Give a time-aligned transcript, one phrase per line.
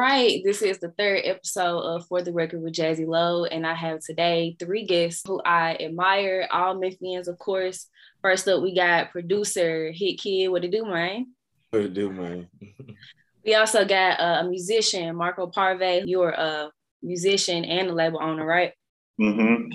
[0.00, 3.74] right, this is the third episode of For the Record with Jazzy Lowe, and I
[3.74, 7.86] have today three guests who I admire, all Memphians, of course.
[8.22, 10.48] First up, we got producer Hit Kid.
[10.48, 11.26] What it do, man?
[11.68, 12.48] What it do, man?
[13.44, 16.04] we also got uh, a musician, Marco Pavé.
[16.06, 16.70] You're a
[17.02, 18.72] musician and a label owner, right?
[19.20, 19.68] Mm-hmm.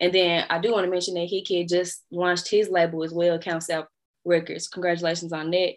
[0.00, 3.12] And then I do want to mention that Hit Kid just launched his label as
[3.12, 3.86] well, Count South
[4.24, 4.68] Records.
[4.68, 5.74] Congratulations on that.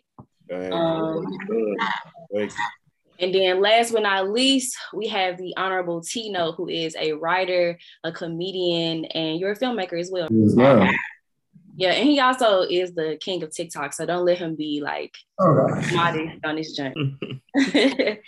[0.71, 1.26] Um,
[3.20, 7.78] and then last but not least, we have the Honorable Tino, who is a writer,
[8.04, 10.28] a comedian, and you're a filmmaker as well.
[10.29, 10.89] well.
[11.78, 15.14] Yeah, and he also is the king of TikTok, so don't let him be like
[15.39, 17.18] modest on this journey.
[17.57, 18.21] um,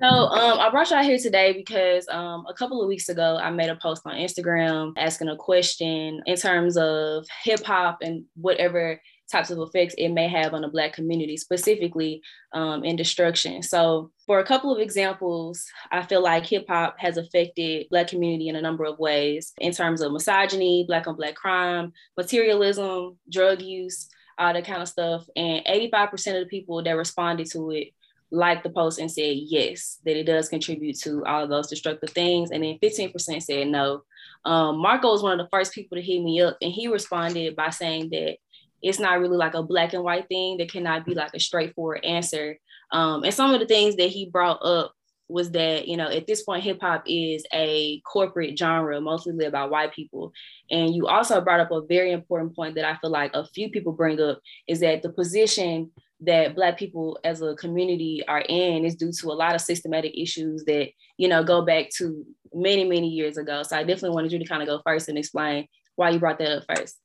[0.00, 3.50] so um, I brought y'all here today because um, a couple of weeks ago I
[3.50, 9.00] made a post on Instagram asking a question in terms of hip hop and whatever
[9.32, 13.62] types of effects it may have on the Black community, specifically um, in destruction.
[13.62, 18.48] So, for a couple of examples, I feel like hip hop has affected Black community
[18.48, 23.62] in a number of ways in terms of misogyny, Black on Black crime, materialism, drug
[23.62, 25.26] use, all that kind of stuff.
[25.34, 27.88] And 85% of the people that responded to it
[28.30, 32.10] liked the post and said yes, that it does contribute to all of those destructive
[32.10, 32.50] things.
[32.50, 34.02] And then 15% said no.
[34.44, 37.54] Um, Marco was one of the first people to hit me up, and he responded
[37.54, 38.38] by saying that
[38.82, 40.56] it's not really like a black and white thing.
[40.56, 42.58] There cannot be like a straightforward answer.
[42.90, 44.92] Um, and some of the things that he brought up
[45.28, 49.52] was that you know at this point hip hop is a corporate genre mostly led
[49.52, 50.32] by white people
[50.70, 53.70] and you also brought up a very important point that i feel like a few
[53.70, 54.38] people bring up
[54.68, 59.28] is that the position that black people as a community are in is due to
[59.28, 63.62] a lot of systematic issues that you know go back to many many years ago
[63.62, 65.66] so i definitely wanted you to kind of go first and explain
[65.96, 66.98] why you brought that up first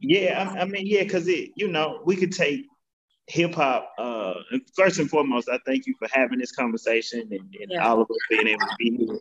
[0.00, 2.66] yeah, I, I mean, yeah, because it, you know, we could take
[3.26, 3.92] hip hop.
[3.98, 4.34] Uh,
[4.76, 7.86] first and foremost, I thank you for having this conversation and, and yeah.
[7.86, 9.18] all of us being able to be here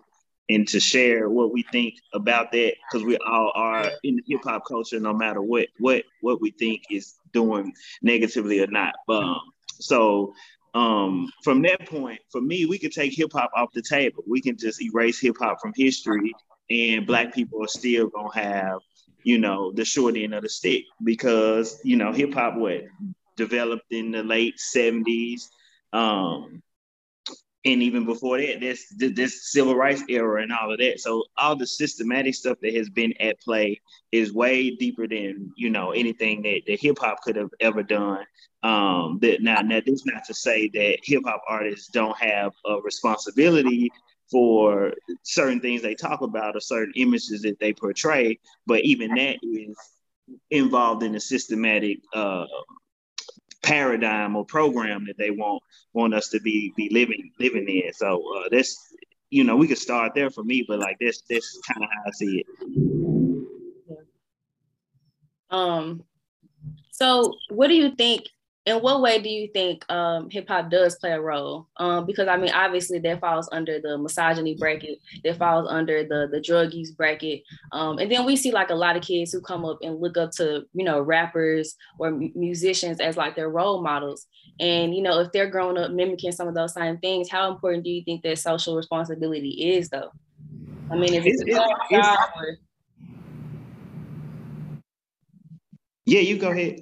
[0.50, 4.42] and to share what we think about that because we all are in the hip
[4.44, 7.71] hop culture, no matter what what what we think is doing
[8.02, 8.95] negatively or not.
[9.08, 9.39] Um,
[9.80, 10.33] so
[10.73, 14.23] um, from that point, for me, we could take hip hop off the table.
[14.27, 16.33] We can just erase hip hop from history,
[16.70, 18.80] and Black people are still gonna have
[19.24, 22.84] you know, the short end of the stick because, you know, hip hop what
[23.36, 25.44] developed in the late 70s.
[25.94, 26.62] Um,
[27.66, 31.00] and even before that, this this civil rights era and all of that.
[31.02, 33.82] So all the systematic stuff that has been at play
[34.14, 38.26] is way deeper than you know anything that, that hip hop could have ever done.
[38.64, 42.80] Um, that now, now this not to say that hip hop artists don't have a
[42.82, 43.92] responsibility
[44.32, 49.38] for certain things they talk about or certain images that they portray, but even that
[49.42, 49.76] is
[50.52, 52.45] involved in a systematic uh,
[53.64, 55.62] paradigm or program that they want
[55.94, 57.92] want us to be be living living in.
[57.94, 58.78] So uh, that's
[59.30, 62.04] you know we could start there for me, but like this this kind of how
[62.08, 63.48] I see it.
[65.50, 66.04] Um.
[66.92, 68.28] So, what do you think
[68.70, 71.68] in what way do you think um, hip hop does play a role?
[71.78, 76.28] Um, because I mean, obviously, that falls under the misogyny bracket, that falls under the
[76.32, 77.42] the drug use bracket,
[77.72, 80.18] um, and then we see like a lot of kids who come up and look
[80.18, 84.28] up to you know rappers or musicians as like their role models,
[84.60, 87.84] and you know if they're growing up mimicking some of those same things, how important
[87.84, 90.12] do you think that social responsibility is, though?
[90.92, 91.60] I mean, if it's, it's,
[91.90, 92.58] it's, or...
[96.06, 96.82] yeah, you go ahead.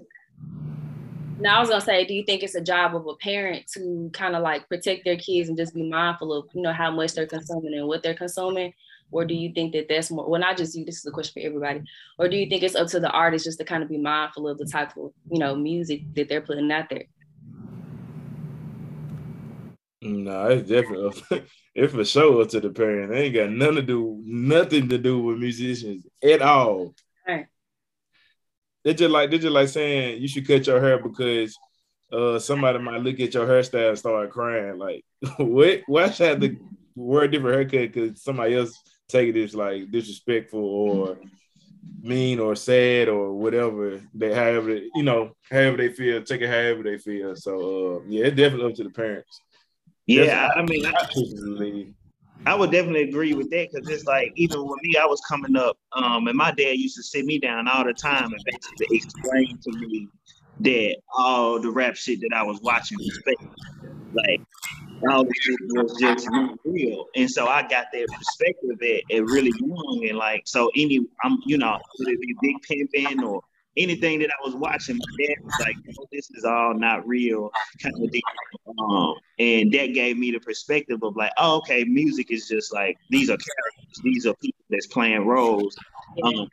[1.39, 4.09] Now I was gonna say, do you think it's a job of a parent to
[4.11, 7.13] kind of like protect their kids and just be mindful of you know how much
[7.13, 8.73] they're consuming and what they're consuming,
[9.11, 10.27] or do you think that that's more?
[10.27, 10.83] Well, not just you.
[10.83, 11.83] This is a question for everybody.
[12.17, 14.47] Or do you think it's up to the artist just to kind of be mindful
[14.47, 17.05] of the type of you know music that they're putting out there?
[20.01, 21.21] No, it's definitely
[21.75, 23.11] it's for sure up to the parent.
[23.11, 26.95] They ain't got nothing to do, nothing to do with musicians at all.
[27.27, 27.45] Right.
[28.83, 31.57] They just like they just like saying you should cut your hair because
[32.11, 34.77] uh somebody might look at your hairstyle and start crying.
[34.77, 35.03] Like,
[35.37, 35.81] what?
[35.87, 36.57] Why should I have to
[36.95, 41.17] wear a different haircut because somebody else take it as like disrespectful or
[42.01, 46.83] mean or sad or whatever they however you know however they feel take it however
[46.83, 49.41] they feel so uh yeah it's definitely up to the parents
[50.05, 51.87] yeah i mean I,
[52.47, 55.57] I would definitely agree with that because it's like even with me, I was coming
[55.57, 58.97] up, um, and my dad used to sit me down all the time and basically
[58.97, 60.07] explain to me
[60.61, 63.37] that all the rap shit that I was watching was fake.
[64.13, 64.41] Like
[65.11, 66.27] all the shit was just
[66.63, 67.05] real.
[67.17, 71.39] And so I got that perspective at, at really young and like so any I'm
[71.45, 72.61] you know, whether it be big
[72.93, 73.41] pimping or
[73.77, 77.51] anything that I was watching, my dad was like, oh, "This is all not real,"
[77.81, 78.21] kind of thing.
[78.79, 82.97] Um, and that gave me the perspective of like, "Oh, okay, music is just like
[83.09, 85.75] these are characters, these are people that's playing roles."
[86.23, 86.47] Um,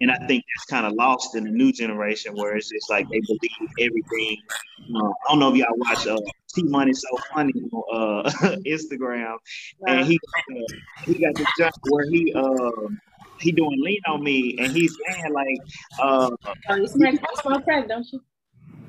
[0.00, 3.08] and I think that's kind of lost in the new generation where it's just like
[3.10, 4.36] they believe everything.
[4.94, 6.18] Uh, I don't know if y'all watch uh,
[6.54, 8.30] T Money So Funny on uh,
[8.66, 9.36] Instagram,
[9.86, 10.18] and he
[10.52, 10.74] uh,
[11.04, 12.88] he got the jump where he uh,
[13.40, 15.58] he doing lean on me, and he's saying like,
[16.00, 16.30] uh,
[16.68, 18.20] oh, you smack, smoke crack, don't you?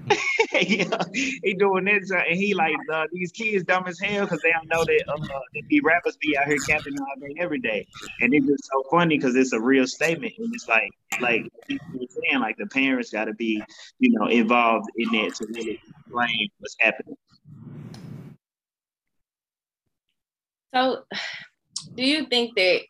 [0.53, 4.41] yeah, he doing this, uh, and he like uh, these kids dumb as hell because
[4.41, 7.85] they don't know that uh, these rappers be out here capping all day every day,
[8.21, 10.91] and it's just so funny because it's a real statement, and it's like
[11.21, 13.61] like saying like the parents got to be
[13.99, 17.15] you know involved in that to really explain what's happening.
[20.73, 21.03] So,
[21.95, 22.81] do you think that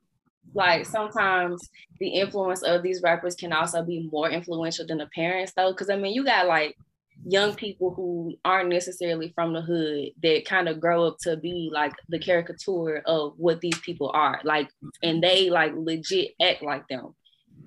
[0.54, 1.70] like sometimes
[2.00, 5.72] the influence of these rappers can also be more influential than the parents though.
[5.72, 6.76] Because i mean you got like
[7.26, 11.70] young people who aren't necessarily from the hood that kind of grow up to be
[11.72, 14.70] like the caricature of what these people are like
[15.04, 17.14] and they like legit act like them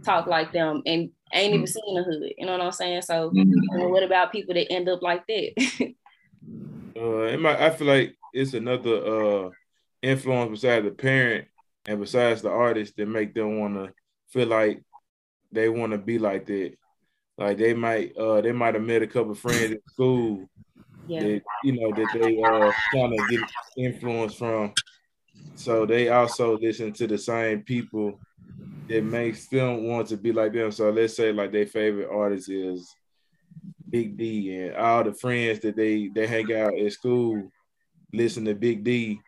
[0.04, 2.32] talk like them and ain't even seen the hood.
[2.36, 3.02] You know what i'm saying?
[3.02, 3.90] So mm-hmm.
[3.90, 5.94] what about people that end up like that?
[6.94, 9.50] Uh i feel like it's another uh
[10.02, 11.46] influence besides the parent
[11.86, 13.92] and besides the artists that make them want to
[14.28, 14.82] feel like
[15.50, 16.72] they want to be like that.
[17.38, 20.48] Like they might uh they might have met a couple friends at school
[21.06, 21.22] yeah.
[21.22, 23.40] that you know that they uh kind of get
[23.76, 24.72] influence from.
[25.54, 28.18] So they also listen to the same people
[28.88, 30.70] that makes them want to be like them.
[30.72, 32.94] So let's say like their favorite artist is
[33.88, 37.50] Big D and all the friends that they they hang out at school
[38.12, 39.20] listen to Big D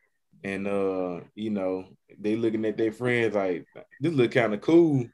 [0.43, 1.87] and uh you know
[2.21, 3.67] they looking at their friends like
[4.01, 5.07] this look kind of cool.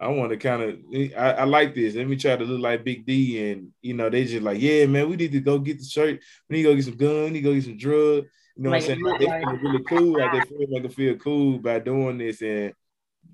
[0.00, 0.78] I want to kind of
[1.16, 1.94] I, I, like this.
[1.94, 4.84] Let me try to look like Big D, and you know they just like, yeah,
[4.86, 6.20] man, we need to go get the shirt.
[6.48, 7.24] We need to go get some gun.
[7.24, 8.24] We need to go get some drug.
[8.56, 9.02] You know what I'm saying?
[9.18, 10.18] They feel really cool.
[10.18, 12.72] Like they feel like they feel cool by doing this, and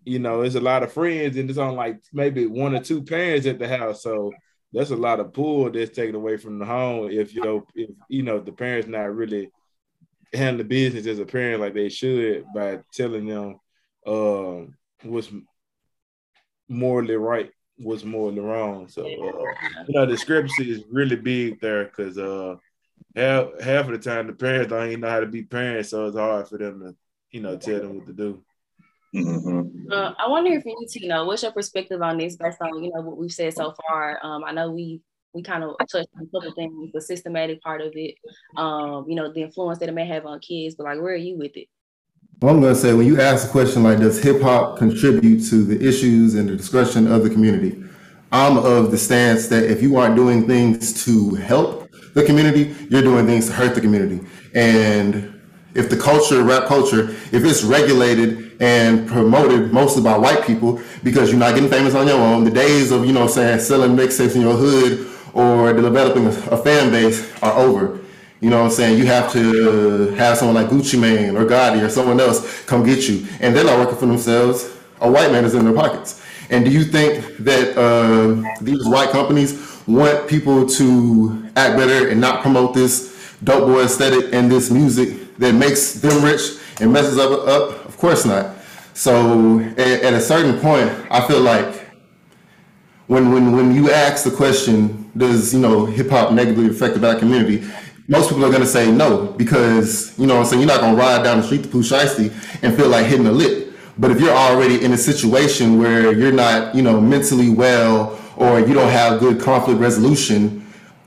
[0.05, 3.03] you know, there's a lot of friends, and it's on like maybe one or two
[3.03, 4.33] parents at the house, so
[4.73, 7.11] that's a lot of pull that's taken away from the home.
[7.11, 9.51] If you know, if you know the parents not really
[10.33, 13.61] handle the business as a parent like they should by telling them
[14.07, 14.63] uh,
[15.03, 15.31] what's
[16.69, 18.89] morally right, what's morally wrong.
[18.89, 19.07] So uh,
[19.87, 22.57] you know, discrepancy is really big there because uh,
[23.17, 26.07] half half of the time the parents don't even know how to be parents, so
[26.07, 26.97] it's hard for them to
[27.31, 28.43] you know tell them what to do.
[29.15, 29.91] Mm-hmm.
[29.91, 32.83] Uh, I wonder if you need to, know, what's your perspective on this based on,
[32.83, 34.19] you know, what we've said so far.
[34.23, 35.01] Um, I know we
[35.35, 38.15] we kind of touched on a couple things, the systematic part of it,
[38.57, 41.17] um, you know, the influence that it may have on kids, but like, where are
[41.17, 41.69] you with it?
[42.41, 45.45] Well, I'm going to say when you ask a question like, does hip hop contribute
[45.51, 47.83] to the issues and the discussion of the community?
[48.31, 53.03] I'm of the stance that if you aren't doing things to help the community, you're
[53.03, 54.21] doing things to hurt the community.
[54.55, 55.41] And
[55.75, 61.31] if the culture, rap culture, if it's regulated and promoted mostly by white people because
[61.31, 64.35] you're not getting famous on your own, the days of, you know, saying selling mixtapes
[64.35, 65.07] in your hood
[65.39, 68.01] or developing a fan base are over.
[68.41, 68.99] You know what I'm saying?
[68.99, 73.09] You have to have someone like Gucci Mane or Gotti or someone else come get
[73.09, 73.27] you.
[73.41, 74.77] And they're not working for themselves.
[75.01, 76.25] A white man is in their pockets.
[76.51, 82.21] And do you think that uh, these white companies want people to act better and
[82.21, 87.17] not promote this dope boy aesthetic and this music that makes them rich and messes
[87.19, 87.31] up?
[87.47, 87.87] up?
[87.87, 88.57] Of course not.
[88.95, 91.78] So at, at a certain point, I feel like
[93.09, 97.01] when when when you ask the question, does you know hip hop negatively affect the
[97.01, 97.67] black community?
[98.07, 101.25] Most people are gonna say no because you know I'm saying you're not gonna ride
[101.25, 101.83] down the street to Pooh
[102.63, 103.69] and feel like hitting a lick.
[103.99, 108.61] But if you're already in a situation where you're not you know mentally well or
[108.61, 110.67] you don't have good conflict resolution,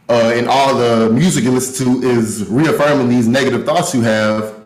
[0.10, 4.65] uh, and all the music you listen to is reaffirming these negative thoughts you have,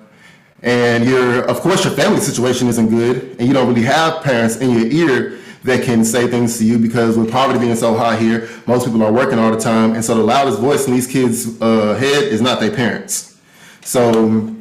[0.63, 4.55] and your of course your family situation isn't good, and you don't really have parents
[4.55, 8.15] in your ear that can say things to you because with poverty being so high
[8.15, 11.07] here, most people are working all the time, and so the loudest voice in these
[11.07, 13.39] kids' uh, head is not their parents.
[13.81, 14.55] So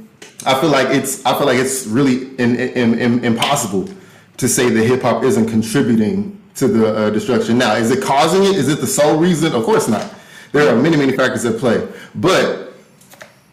[0.46, 3.88] I feel like it's I feel like it's really in, in, in, impossible
[4.38, 7.58] to say that hip hop isn't contributing to the uh, destruction.
[7.58, 8.56] Now, is it causing it?
[8.56, 9.54] Is it the sole reason?
[9.54, 10.12] Of course not.
[10.52, 12.73] There are many many factors at play, but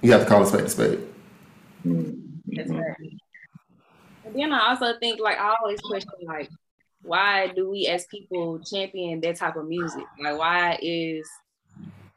[0.01, 0.99] you have to call a spade a spade.
[1.83, 2.95] That's right.
[4.23, 6.49] And then I also think like I always question like
[7.11, 10.05] why do we as people champion that type of music?
[10.23, 11.29] Like why is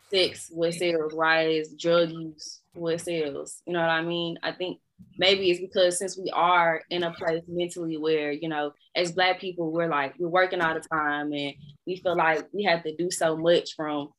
[0.08, 1.12] sex what sells?
[1.12, 3.60] Why is drug use what sells.
[3.66, 4.38] You know what I mean?
[4.44, 4.78] I think
[5.18, 9.40] maybe it's because since we are in a place mentally where you know as black
[9.40, 11.54] people we're like we're working all the time and
[11.88, 14.10] we feel like we have to do so much from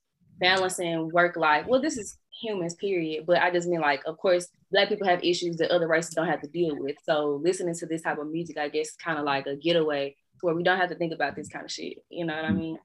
[0.42, 4.50] balancing work life well this is humans period but i just mean like of course
[4.70, 7.86] black people have issues that other races don't have to deal with so listening to
[7.86, 10.90] this type of music i guess kind of like a getaway where we don't have
[10.90, 12.78] to think about this kind of shit you know what i mean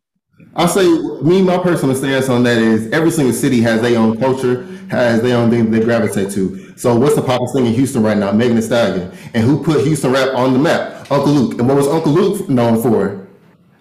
[0.57, 0.87] I'll say
[1.23, 5.23] me, my personal stance on that is every single city has their own culture, has
[5.23, 6.77] their own thing they gravitate to.
[6.77, 8.33] So what's the popular thing in Houston right now?
[8.33, 9.13] Megan Thee Stallion.
[9.35, 11.11] And who put Houston rap on the map?
[11.11, 11.59] Uncle Luke.
[11.59, 13.29] And what was Uncle Luke known for?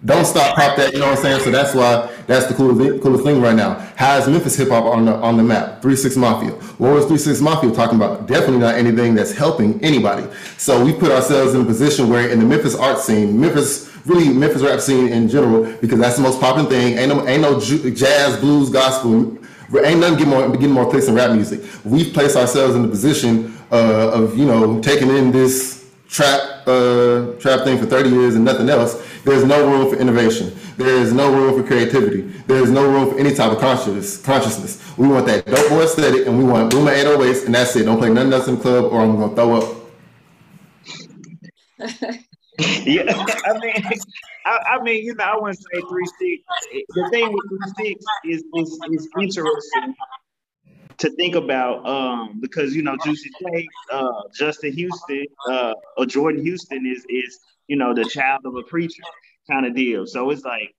[0.02, 0.94] Don't stop, pop that.
[0.94, 1.42] You know what I'm saying?
[1.42, 3.74] So that's why that's the coolest coolest thing right now.
[3.96, 5.82] How is Memphis hip hop on the on the map?
[5.82, 6.52] Three Six Mafia.
[6.78, 8.26] What was Three Six Mafia talking about?
[8.26, 10.26] Definitely not anything that's helping anybody.
[10.56, 14.30] So we put ourselves in a position where in the Memphis art scene, Memphis really
[14.30, 16.96] Memphis rap scene in general because that's the most popular thing.
[16.96, 19.36] Ain't no ain't no jazz, blues, gospel.
[19.84, 21.60] Ain't nothing get more getting more place in rap music.
[21.84, 27.40] We've placed ourselves in the position uh, of you know taking in this trap uh,
[27.40, 29.02] trap thing for 30 years and nothing else.
[29.24, 30.52] There's no room for innovation.
[30.76, 32.22] There is no room for creativity.
[32.46, 34.80] There is no room for any type of conscious consciousness.
[34.96, 37.84] We want that dope boy aesthetic, and we want Boomer 808s, and that's it.
[37.84, 39.76] Don't play nothing else in the club, or I'm gonna throw up.
[42.84, 43.84] yeah, I mean,
[44.44, 46.42] I, I, mean, you know, I wouldn't say three six.
[46.90, 49.94] The thing with three six is is, is interesting
[51.00, 56.42] to think about um, because you know Juicy J, uh, Justin Houston, uh, or Jordan
[56.42, 59.02] Houston is is you know the child of a preacher
[59.50, 60.06] kind of deal.
[60.06, 60.74] So it's like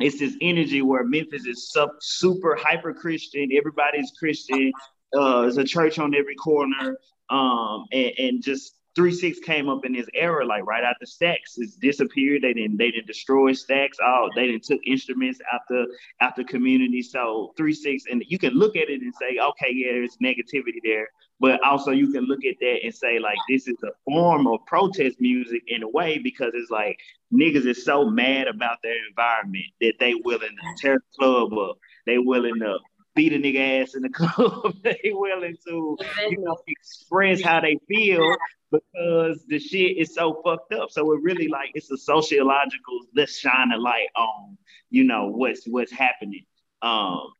[0.00, 3.50] it's this energy where Memphis is sub, super hyper Christian.
[3.56, 4.72] Everybody's Christian.
[5.16, 6.96] Uh, there's a church on every corner,
[7.28, 11.36] um, and, and just Three Six came up in this era, like right after Stax
[11.56, 12.42] it's disappeared.
[12.42, 13.90] They didn't they didn't destroy Stax.
[14.02, 15.86] Oh, they didn't took instruments after
[16.20, 17.02] after community.
[17.02, 20.80] So Three Six, and you can look at it and say, okay, yeah, there's negativity
[20.82, 21.08] there.
[21.38, 24.60] But also you can look at that and say, like, this is a form of
[24.66, 26.98] protest music in a way because it's like
[27.32, 31.78] niggas is so mad about their environment that they willing to tear the club up.
[32.06, 32.78] They willing to
[33.14, 34.74] beat a nigga ass in the club.
[34.82, 35.96] they willing to,
[36.28, 38.36] you know, express how they feel
[38.70, 40.90] because the shit is so fucked up.
[40.90, 44.56] So it really like it's a sociological let's shine a light on,
[44.90, 46.44] you know, what's what's happening.
[46.82, 47.32] Um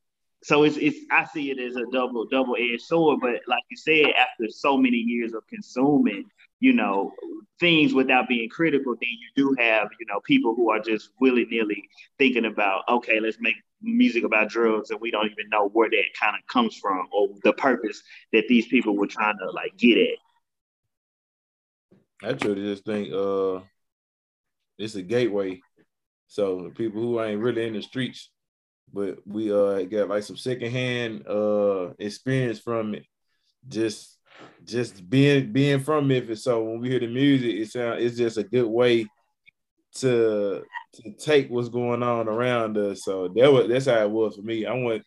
[0.43, 3.77] so it's it's I see it as a double double edged sword, but like you
[3.77, 6.25] said, after so many years of consuming,
[6.61, 7.13] you know,
[7.59, 11.47] things without being critical, then you do have, you know, people who are just willy
[11.51, 15.91] nilly thinking about, okay, let's make music about drugs, and we don't even know where
[15.91, 19.77] that kind of comes from or the purpose that these people were trying to like
[19.77, 20.19] get at.
[22.23, 23.61] I truly just think uh
[24.79, 25.61] it's a gateway.
[26.29, 28.31] So people who ain't really in the streets,
[28.93, 33.05] but we uh got like some secondhand uh experience from it.
[33.69, 34.19] Just
[34.65, 36.45] just being being from Memphis.
[36.45, 39.07] So when we hear the music, it sound it's just a good way
[39.97, 43.05] to to take what's going on around us.
[43.05, 44.67] So that was that's how it was for me.
[44.67, 45.03] I went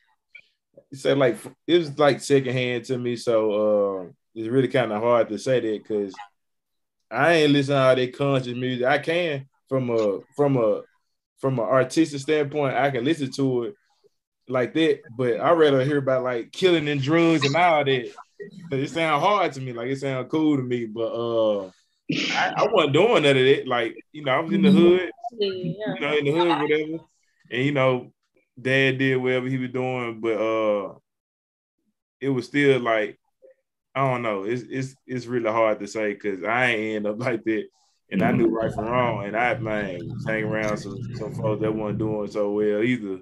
[0.94, 1.38] said like
[1.68, 3.16] it was like secondhand to me.
[3.16, 6.13] So uh it's really kind of hard to say that because
[7.12, 8.86] I ain't listen to all that conscious music.
[8.86, 10.82] I can from a from a
[11.44, 13.76] from an artistic standpoint, I can listen to it
[14.48, 18.12] like that, but I rather hear about like killing and drugs and all that.
[18.72, 21.66] It sound hard to me, like it sound cool to me, but uh
[22.32, 23.68] I, I wasn't doing none of that.
[23.68, 24.78] Like, you know, I was in the mm-hmm.
[24.78, 27.04] hood, you know, in the hood, whatever.
[27.52, 28.14] And you know,
[28.60, 30.94] dad did whatever he was doing, but uh
[32.22, 33.20] it was still like
[33.94, 34.46] I don't know.
[34.46, 37.66] It's it's it's really hard to say because I ain't end up like that.
[38.12, 39.26] And I knew right from wrong.
[39.26, 43.20] And I man was hanging around some some folks that weren't doing so well either.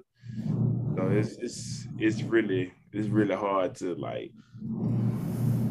[0.96, 4.32] So it's it's it's really it's really hard to like.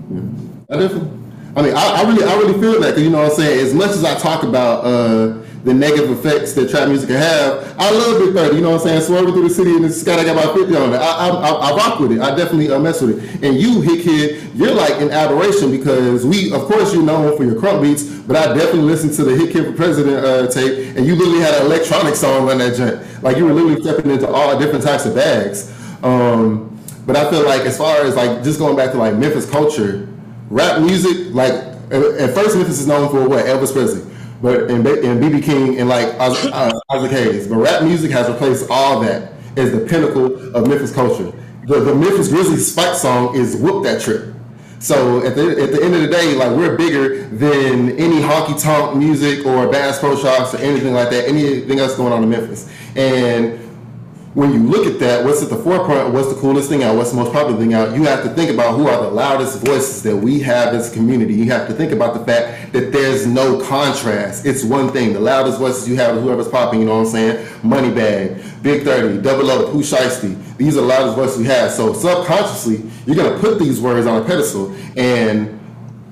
[0.10, 0.22] Yeah.
[0.70, 1.18] I definitely.
[1.56, 3.60] I mean, I, I really I really feel that because you know what I'm saying.
[3.66, 4.86] As much as I talk about.
[4.86, 7.76] uh the negative effects that trap music can have.
[7.78, 9.02] I love Big 30, you know what I'm saying?
[9.02, 10.98] Swerving through the city and it's got I got about 50 on it.
[10.98, 12.20] I, I, I, I rock with it.
[12.20, 13.44] I definitely uh, mess with it.
[13.44, 17.44] And you, Hit Kid, you're like in adoration because we, of course, you're known for
[17.44, 20.98] your crunk beats, but I definitely listened to the Hit Kid for President uh, tape
[20.98, 23.24] and you literally had an electronic song on that joint.
[23.24, 25.72] Like you were literally stepping into all different types of bags.
[26.04, 26.68] Um,
[27.06, 30.08] but I feel like as far as like just going back to like Memphis culture,
[30.50, 35.44] rap music, like at first Memphis is known for what Elvis Presley but and, BB
[35.44, 37.48] King and like uh, Isaac Hayes.
[37.48, 41.32] But rap music has replaced all that as the pinnacle of Memphis culture.
[41.66, 44.34] The, the Memphis Grizzlies Spike song is "Whoop That Trick."
[44.80, 48.60] So at the at the end of the day, like we're bigger than any honky
[48.60, 51.28] tonk music or Bass Pro Shops or anything like that.
[51.28, 53.61] Anything else going on in Memphis, and
[54.34, 57.10] when you look at that, what's at the forefront, what's the coolest thing out, what's
[57.10, 60.02] the most popular thing out, you have to think about who are the loudest voices
[60.04, 61.34] that we have as a community.
[61.34, 64.46] You have to think about the fact that there's no contrast.
[64.46, 65.12] It's one thing.
[65.12, 67.46] The loudest voices you have whoever's popping, you know what I'm saying?
[67.62, 70.38] Moneybagg, Big 30, Double O, Pooh Shiesty.
[70.56, 71.72] These are the loudest voices we have.
[71.72, 74.74] So subconsciously, you're gonna put these words on a pedestal.
[74.96, 75.60] And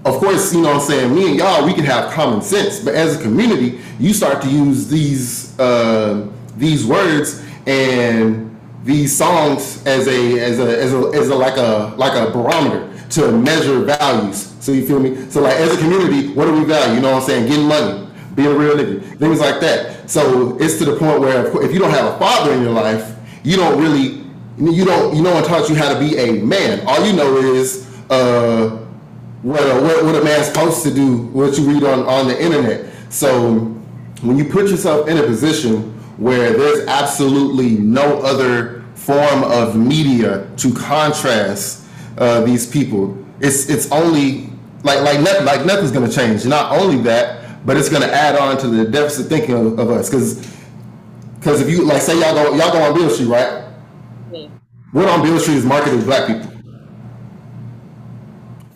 [0.03, 2.83] of course, you know what I'm saying, me and y'all, we can have common sense.
[2.83, 9.85] But as a community, you start to use these uh, these words and these songs
[9.85, 13.81] as a as a as a, as a like a like a barometer to measure
[13.81, 14.55] values.
[14.59, 15.29] So you feel me?
[15.29, 16.95] So like as a community, what do we value?
[16.95, 17.47] You know what I'm saying?
[17.47, 20.09] Getting money, being a real nigga, things like that.
[20.09, 23.15] So it's to the point where if you don't have a father in your life,
[23.43, 24.25] you don't really
[24.57, 26.85] you don't you no one taught you how to be a man.
[26.87, 28.69] All you know is uh,
[29.43, 32.41] what a, what, what a man's supposed to do, what you read on on the
[32.43, 32.91] internet.
[33.09, 33.55] So
[34.21, 35.88] when you put yourself in a position
[36.19, 41.85] where there's absolutely no other form of media to contrast
[42.17, 43.17] uh, these people.
[43.39, 44.49] It's it's only
[44.83, 46.45] like like nothing like nothing's gonna change.
[46.45, 50.09] Not only that, but it's gonna add on to the deficit thinking of, of us.
[50.09, 50.45] Because
[51.39, 53.63] because if you like say y'all go y'all go on Beale Street, right?
[54.31, 54.49] Yeah.
[54.91, 56.51] What on Beale Street is marketed to black people?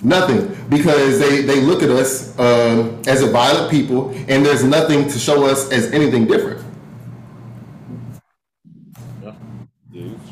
[0.01, 5.07] Nothing, because they, they look at us uh, as a violent people, and there's nothing
[5.07, 6.61] to show us as anything different.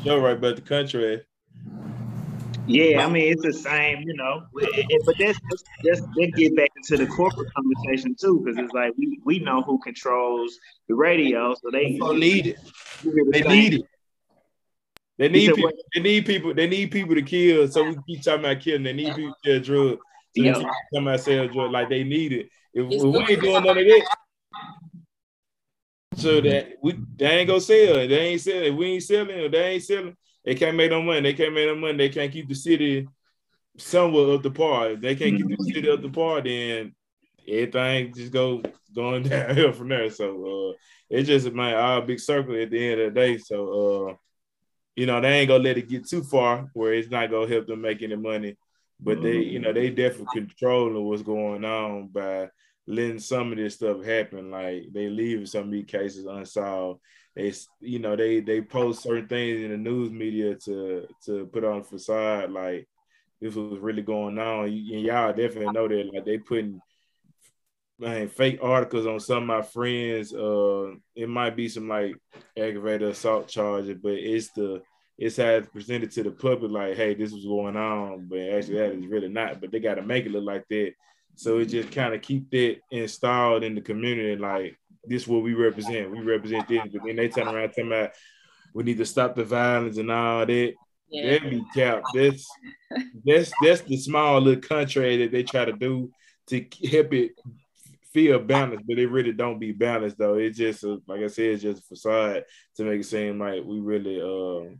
[0.02, 1.22] You're right but the country.
[2.66, 4.44] Yeah, I mean it's the same, you know.
[4.54, 5.38] But that's
[5.82, 9.62] that's that get back into the corporate conversation too, because it's like we we know
[9.62, 12.58] who controls the radio, so they don't need it.
[13.32, 13.82] They need it.
[15.18, 15.70] They need people.
[15.94, 16.54] They need people.
[16.54, 17.68] They need people to kill.
[17.68, 18.82] So we keep talking about killing.
[18.82, 20.00] They need people to sell drugs.
[20.36, 20.52] So yeah.
[20.54, 22.48] talking about sell drugs like they need it.
[22.74, 24.16] If, if we ain't doing none of that,
[26.16, 27.94] so that we they ain't gonna sell.
[27.94, 28.76] They ain't selling.
[28.76, 29.40] We ain't selling.
[29.40, 30.16] Or they ain't selling.
[30.44, 31.20] They can't make no money.
[31.20, 31.96] They can't make no money.
[31.96, 33.08] They can't keep the city
[33.78, 34.90] somewhat up the par.
[34.90, 36.94] If they can't keep the city up the par, then
[37.46, 38.62] everything just go
[38.94, 40.10] going downhill from there.
[40.10, 40.76] So uh,
[41.10, 43.38] it's just my all big circle at the end of the day.
[43.38, 44.14] So uh,
[44.96, 47.66] you know, they ain't gonna let it get too far where it's not gonna help
[47.66, 48.56] them make any money.
[49.00, 52.50] But they, you know, they definitely controlling what's going on by
[52.86, 54.50] letting some of this stuff happen.
[54.50, 57.00] Like they leave some of these cases unsolved.
[57.34, 61.64] They, you know, they they post certain things in the news media to to put
[61.64, 62.88] on facade like
[63.40, 64.66] this was really going on.
[64.66, 66.10] And y'all definitely know that.
[66.12, 66.80] Like they putting
[67.98, 70.34] man, fake articles on some of my friends.
[70.34, 72.14] Uh, it might be some like
[72.56, 74.82] aggravated assault charges, but it's the
[75.18, 78.78] it's how it's presented to the public like, hey, this was going on, but actually
[78.78, 79.60] that is really not.
[79.60, 80.92] But they got to make it look like that
[81.42, 85.42] so it just kind of keep that installed in the community, like this is what
[85.42, 86.12] we represent.
[86.12, 88.10] We represent this, but then they turn around talking about
[88.74, 90.74] we need to stop the violence and all that.
[91.10, 91.30] Yeah.
[91.32, 92.02] That be cap.
[92.14, 92.48] That's
[93.24, 96.12] that's that's the small little country that they try to do
[96.46, 97.32] to help it
[98.12, 100.34] feel balanced, but it really don't be balanced though.
[100.34, 102.44] It's just a, like I said, it's just a facade
[102.76, 104.70] to make it seem like we really uh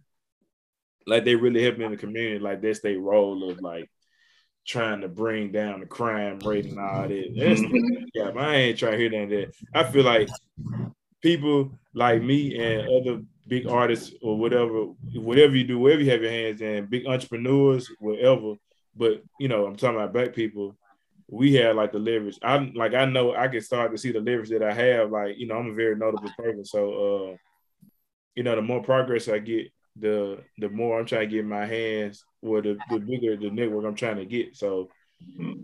[1.09, 3.91] like they really helping in the community, like that's their role of like
[4.67, 7.35] trying to bring down the crime rate and all that.
[7.37, 7.63] That's
[8.15, 9.53] yeah, I ain't trying to hear of that.
[9.75, 10.29] I feel like
[11.23, 16.23] people like me and other big artists or whatever, whatever you do, wherever you have
[16.23, 18.55] your hands in, big entrepreneurs, whatever.
[18.95, 20.77] But you know, I'm talking about black people.
[21.29, 22.39] We have like the leverage.
[22.43, 25.11] I am like I know I can start to see the leverage that I have.
[25.11, 26.65] Like you know, I'm a very notable person.
[26.65, 27.37] So uh,
[28.35, 31.67] you know, the more progress I get, the the more I'm trying to get my
[31.67, 34.57] hands, or the, the bigger the network I'm trying to get.
[34.57, 34.89] So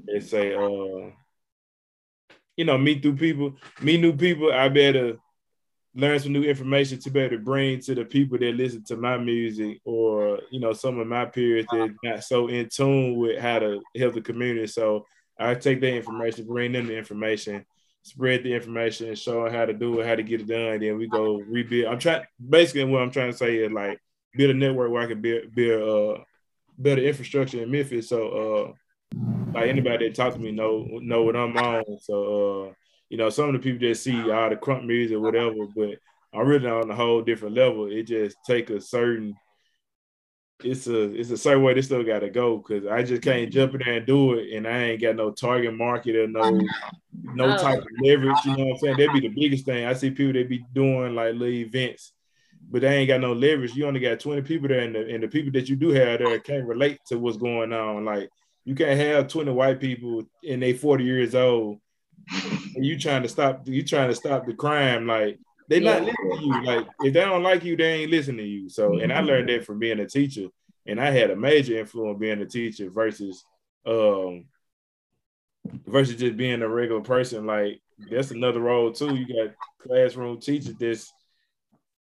[0.06, 1.10] it's a uh,
[2.58, 4.52] you know, meet through people, meet new people.
[4.52, 5.16] I better
[5.94, 8.96] learn some new information to be able to bring to the people that listen to
[8.96, 13.38] my music, or you know, some of my peers that not so in tune with
[13.38, 14.66] how to help the community.
[14.66, 15.06] So
[15.38, 17.64] I take that information, bring them the information,
[18.02, 20.80] spread the information, show how to do it, how to get it done.
[20.80, 21.92] Then we go rebuild.
[21.92, 24.00] I'm trying basically what I'm trying to say is like
[24.34, 26.22] build a network where I can build, build uh,
[26.78, 28.08] better infrastructure in Memphis.
[28.08, 28.74] So
[29.14, 29.16] uh,
[29.52, 31.84] like anybody that talk to me know know what I'm on.
[32.00, 32.72] So uh,
[33.08, 35.98] you know, some of the people that see all the crunk music or whatever, but
[36.32, 37.90] I'm really on a whole different level.
[37.90, 39.34] It just take a certain
[40.64, 43.74] it's a it's a certain way this still gotta go because I just can't jump
[43.74, 46.60] in there and do it and I ain't got no target market or no
[47.12, 48.36] no type of leverage.
[48.44, 48.96] You know what I'm saying?
[48.96, 49.86] That'd be the biggest thing.
[49.86, 52.12] I see people that be doing like little events
[52.70, 53.74] but they ain't got no leverage.
[53.74, 56.18] You only got 20 people there, and the, and the people that you do have
[56.18, 58.04] there can't relate to what's going on.
[58.04, 58.28] Like
[58.64, 61.78] you can't have 20 white people and they 40 years old.
[62.76, 65.06] And you trying to stop you trying to stop the crime.
[65.06, 66.00] Like they yeah.
[66.00, 66.64] not listening to you.
[66.64, 68.68] Like if they don't like you, they ain't listening to you.
[68.68, 70.48] So, and I learned that from being a teacher,
[70.86, 73.42] and I had a major influence being a teacher versus
[73.86, 74.44] um
[75.86, 77.46] versus just being a regular person.
[77.46, 79.14] Like that's another role too.
[79.14, 81.10] You got classroom teachers that's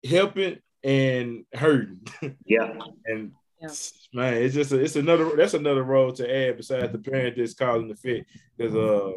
[0.07, 2.07] helping and hurting.
[2.45, 2.73] Yeah.
[3.05, 3.69] and yeah.
[4.13, 7.53] man, it's just a, it's another that's another role to add besides the parent that's
[7.53, 8.25] causing the fit.
[8.57, 9.13] Because uh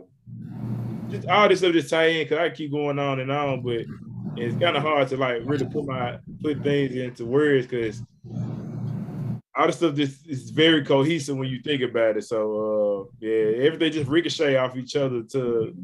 [1.11, 3.85] just all this stuff just tie in because I keep going on and on, but
[4.37, 8.03] it's kind of hard to like really put my put things into words because
[9.57, 12.25] all the stuff just is very cohesive when you think about it.
[12.25, 15.75] So uh yeah, everything just ricochet off each other to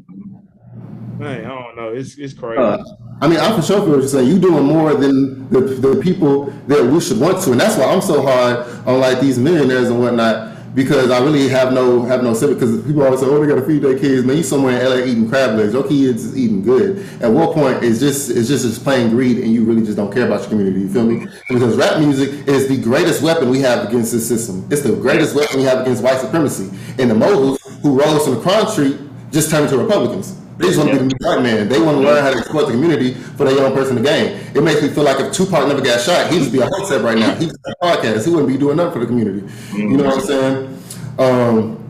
[1.17, 1.89] man, I don't know.
[1.89, 2.61] It's it's crazy.
[2.61, 2.83] Uh,
[3.21, 4.27] I mean, I for sure feel what you're saying.
[4.27, 7.85] You doing more than the, the people that we should want to, and that's why
[7.85, 12.21] I'm so hard on like these millionaires and whatnot because I really have no have
[12.21, 12.59] no civic.
[12.59, 14.85] Because people always say, "Oh, they got to feed their kids." Man, you somewhere in
[14.85, 15.73] LA eating crab legs.
[15.73, 16.97] Your kids is eating good.
[17.21, 20.13] At what point is just it's just it's plain greed, and you really just don't
[20.13, 20.81] care about your community.
[20.81, 21.27] You feel me?
[21.47, 24.67] Because rap music is the greatest weapon we have against this system.
[24.69, 26.69] It's the greatest weapon we have against white supremacy.
[26.99, 28.99] And the moguls who rose from the crime street
[29.31, 30.41] just turned into Republicans.
[30.57, 31.67] They just want to be the new white man.
[31.67, 34.39] They want to learn how to exploit the community for their young person to gain.
[34.53, 36.87] It makes me feel like if Tupac never got shot, he'd just be a hot
[36.87, 37.35] set right now.
[37.35, 38.25] He'd be a podcast.
[38.25, 39.45] He wouldn't be doing nothing for the community.
[39.73, 40.83] You know what I'm saying?
[41.19, 41.85] Um,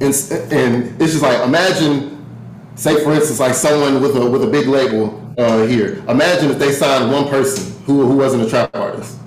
[0.00, 0.14] and,
[0.52, 2.24] and it's just like imagine,
[2.76, 6.02] say for instance, like someone with a with a big label uh, here.
[6.08, 9.18] Imagine if they signed one person who who wasn't a trap artist.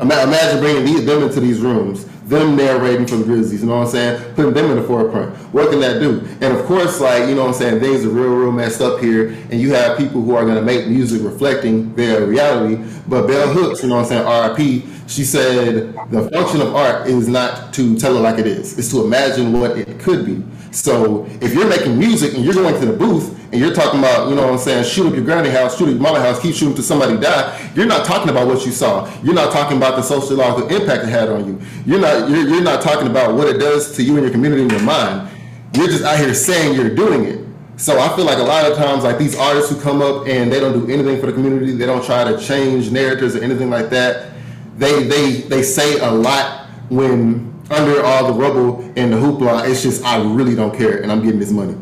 [0.00, 3.86] Imagine bringing these, them into these rooms them narrating for the Grizzlies, you know what
[3.86, 4.34] I'm saying?
[4.34, 5.34] Putting them in the forefront.
[5.52, 6.20] What can that do?
[6.40, 9.00] And of course, like, you know what I'm saying, things are real, real messed up
[9.00, 12.82] here, and you have people who are gonna make music reflecting their reality.
[13.06, 17.06] But Bell Hooks, you know what I'm saying, RIP, she said the function of art
[17.06, 20.42] is not to tell it like it is, it's to imagine what it could be.
[20.74, 24.28] So if you're making music and you're going to the booth and you're talking about,
[24.28, 26.40] you know what I'm saying, shoot up your granny house, shoot up your mama house,
[26.40, 29.08] keep shooting till somebody die, you're not talking about what you saw.
[29.22, 31.60] You're not talking about the sociological impact it had on you.
[31.86, 34.62] You're not you're, you're not talking about what it does to you and your community
[34.62, 35.30] and your mind.
[35.74, 37.46] You're just out here saying you're doing it.
[37.76, 40.52] So I feel like a lot of times, like these artists who come up and
[40.52, 43.70] they don't do anything for the community, they don't try to change narratives or anything
[43.70, 44.32] like that.
[44.76, 49.82] They they they say a lot when under all the rubble and the hoopla, it's
[49.82, 51.76] just I really don't care, and I'm getting this money.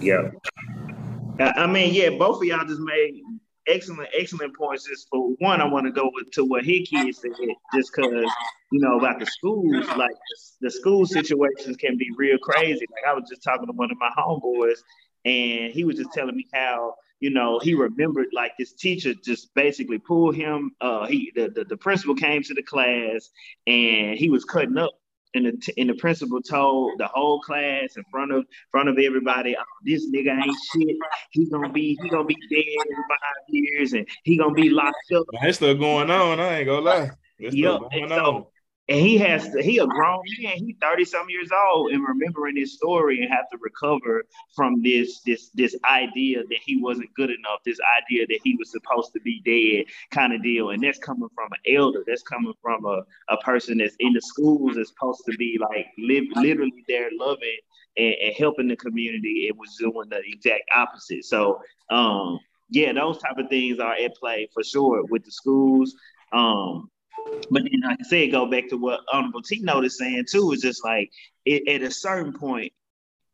[0.00, 0.30] Yeah.
[1.40, 3.20] I mean, yeah, both of y'all just made
[3.66, 4.86] excellent, excellent points.
[4.86, 7.32] Just for one, I want to go to what kids said,
[7.74, 8.30] just because
[8.70, 12.86] you know about the schools, like the, the school situations can be real crazy.
[12.92, 14.78] Like I was just talking to one of my homeboys,
[15.24, 19.52] and he was just telling me how you know he remembered like this teacher just
[19.54, 20.72] basically pulled him.
[20.80, 23.30] Uh, he the, the the principal came to the class
[23.66, 24.92] and he was cutting up
[25.34, 29.56] and the and the principal told the whole class in front of front of everybody,
[29.58, 30.96] oh, this nigga ain't shit.
[31.30, 34.96] He's gonna be he gonna be dead in five years, and he gonna be locked
[35.14, 35.24] up.
[35.42, 36.40] That's still going on.
[36.40, 37.10] I ain't gonna lie.
[37.40, 37.80] That's yep.
[37.90, 38.46] going on
[38.88, 42.56] and he has to, he a grown man, he 30 some years old and remembering
[42.56, 47.30] his story and have to recover from this this this idea that he wasn't good
[47.30, 50.70] enough, this idea that he was supposed to be dead kind of deal.
[50.70, 54.20] And that's coming from an elder, that's coming from a, a person that's in the
[54.20, 57.58] schools that's supposed to be like live literally there loving
[57.96, 59.46] and, and helping the community.
[59.48, 61.24] It was doing the exact opposite.
[61.24, 62.38] So um
[62.70, 65.94] yeah, those type of things are at play for sure with the schools.
[66.32, 66.90] Um,
[67.50, 70.62] but then, like I said, go back to what Honorable T noticed saying too, is
[70.62, 71.10] just like
[71.44, 72.72] it, at a certain point,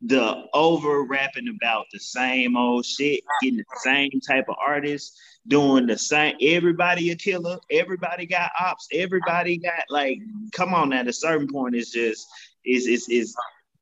[0.03, 5.87] the over rapping about the same old shit, getting the same type of artists, doing
[5.87, 6.37] the same.
[6.41, 7.59] Everybody a killer.
[7.71, 8.89] Everybody got ops.
[8.93, 10.19] Everybody got like,
[10.53, 10.93] come on.
[10.93, 12.27] At a certain point, it's just
[12.65, 13.37] is is is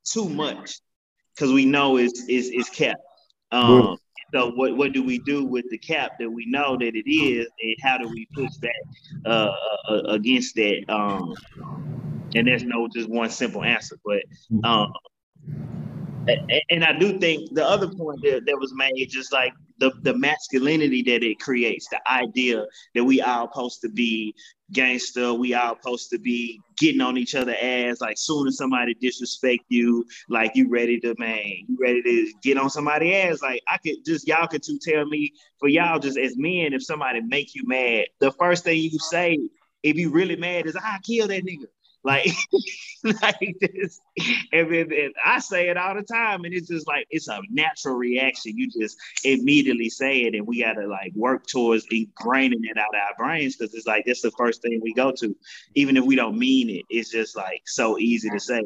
[0.04, 0.80] too much
[1.34, 3.00] because we know it's is is kept.
[3.50, 3.98] Um,
[4.32, 7.46] so what, what do we do with the cap that we know that it is,
[7.62, 9.52] and how do we push that uh,
[9.88, 10.84] uh, uh against that?
[10.88, 11.34] Um,
[12.34, 14.22] and there's no just one simple answer, but
[14.64, 14.92] um,
[16.70, 19.92] and I do think the other point that, that was made, is just like the,
[20.02, 22.64] the masculinity that it creates, the idea
[22.94, 24.34] that we all supposed to be
[24.72, 28.00] gangster, we all supposed to be getting on each other ass.
[28.00, 32.58] Like soon as somebody disrespect you, like you ready to man, you ready to get
[32.58, 33.42] on somebody ass.
[33.42, 36.84] Like I could just y'all could to tell me for y'all just as men, if
[36.84, 39.38] somebody make you mad, the first thing you say
[39.82, 41.66] if you really mad is I kill that nigga.
[42.08, 42.32] Like,
[43.22, 44.00] like this.
[44.50, 47.38] And, then, and I say it all the time, and it's just like it's a
[47.50, 48.56] natural reaction.
[48.56, 53.00] You just immediately say it, and we gotta like work towards ingraining it out of
[53.00, 55.36] our brains because it's like that's the first thing we go to,
[55.74, 56.86] even if we don't mean it.
[56.88, 58.62] It's just like so easy to say.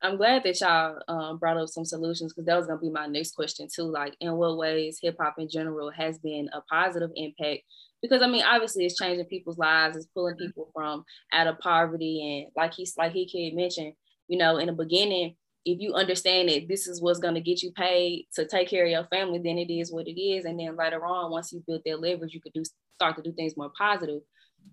[0.00, 3.06] I'm glad that y'all um, brought up some solutions because that was gonna be my
[3.06, 3.84] next question too.
[3.84, 7.62] Like, in what ways hip hop in general has been a positive impact?
[8.00, 9.96] Because I mean, obviously, it's changing people's lives.
[9.96, 13.94] It's pulling people from out of poverty, and like he's like he kid mentioned,
[14.28, 15.34] you know, in the beginning,
[15.64, 18.90] if you understand that this is what's gonna get you paid to take care of
[18.90, 20.44] your family, then it is what it is.
[20.44, 22.62] And then later on, once you build that leverage, you could do
[22.94, 24.20] start to do things more positive.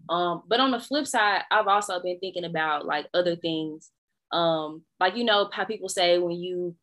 [0.08, 3.90] Um, but on the flip side, I've also been thinking about like other things
[4.32, 6.76] um like you know how people say when you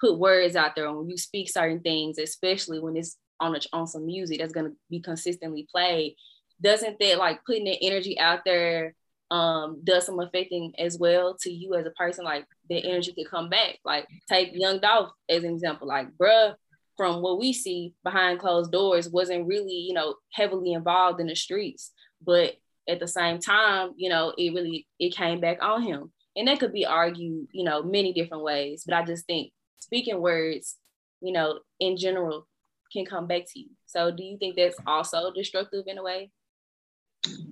[0.00, 3.86] put words out there when you speak certain things especially when it's on a, on
[3.86, 6.14] some music that's to be consistently played
[6.60, 8.94] doesn't that like putting the energy out there
[9.30, 12.24] um does some affecting as well to you as a person?
[12.24, 13.78] Like the energy could come back.
[13.84, 15.88] Like take young dolph as an example.
[15.88, 16.54] Like bruh
[16.96, 21.36] from what we see behind closed doors wasn't really you know heavily involved in the
[21.36, 21.92] streets.
[22.24, 22.54] But
[22.88, 26.60] at the same time you know it really it came back on him and that
[26.60, 28.84] could be argued, you know, many different ways.
[28.86, 30.76] But I just think speaking words,
[31.20, 32.46] you know, in general,
[32.92, 33.70] can come back to you.
[33.86, 36.30] So, do you think that's also destructive in a way?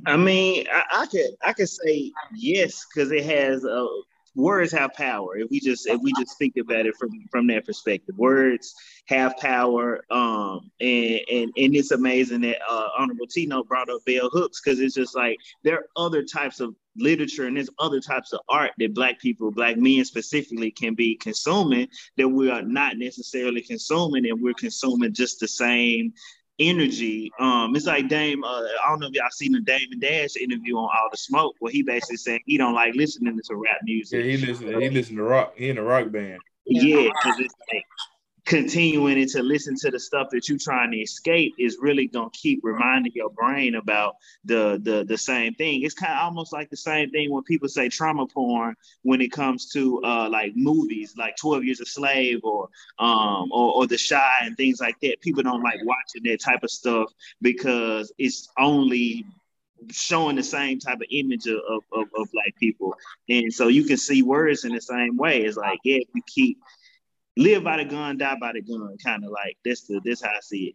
[0.06, 3.86] I mean, I, I could I could say yes because it has a
[4.36, 5.36] words have power.
[5.36, 8.74] If we just if we just think about it from from that perspective, words
[9.06, 10.04] have power.
[10.10, 14.80] Um, and and and it's amazing that uh, Honorable Tino brought up Bell Hooks because
[14.80, 18.70] it's just like there are other types of literature and there's other types of art
[18.78, 24.28] that black people black men specifically can be consuming that we are not necessarily consuming
[24.28, 26.12] and we're consuming just the same
[26.58, 27.32] energy.
[27.38, 28.44] Um, it's like Dame.
[28.44, 31.16] Uh, I don't know if y'all seen the Dame and Dash interview on All the
[31.16, 34.24] Smoke, where he basically said he don't like listening to rap music.
[34.24, 34.80] Yeah, he listen.
[34.80, 35.54] He listen to rock.
[35.56, 36.40] He in a rock band.
[36.66, 37.84] Yeah, because it's like
[38.44, 42.60] continuing to listen to the stuff that you're trying to escape is really gonna keep
[42.62, 45.82] reminding your brain about the the the same thing.
[45.82, 49.32] It's kind of almost like the same thing when people say trauma porn when it
[49.32, 53.96] comes to uh like movies like 12 Years a Slave or um or, or The
[53.96, 55.20] Shy and things like that.
[55.22, 59.24] People don't like watching that type of stuff because it's only
[59.90, 62.94] showing the same type of image of, of, of, of black people.
[63.28, 65.42] And so you can see words in the same way.
[65.42, 66.58] It's like, yeah, you keep
[67.36, 69.82] live by the gun, die by the gun, kind of like this.
[69.82, 70.74] The this how I see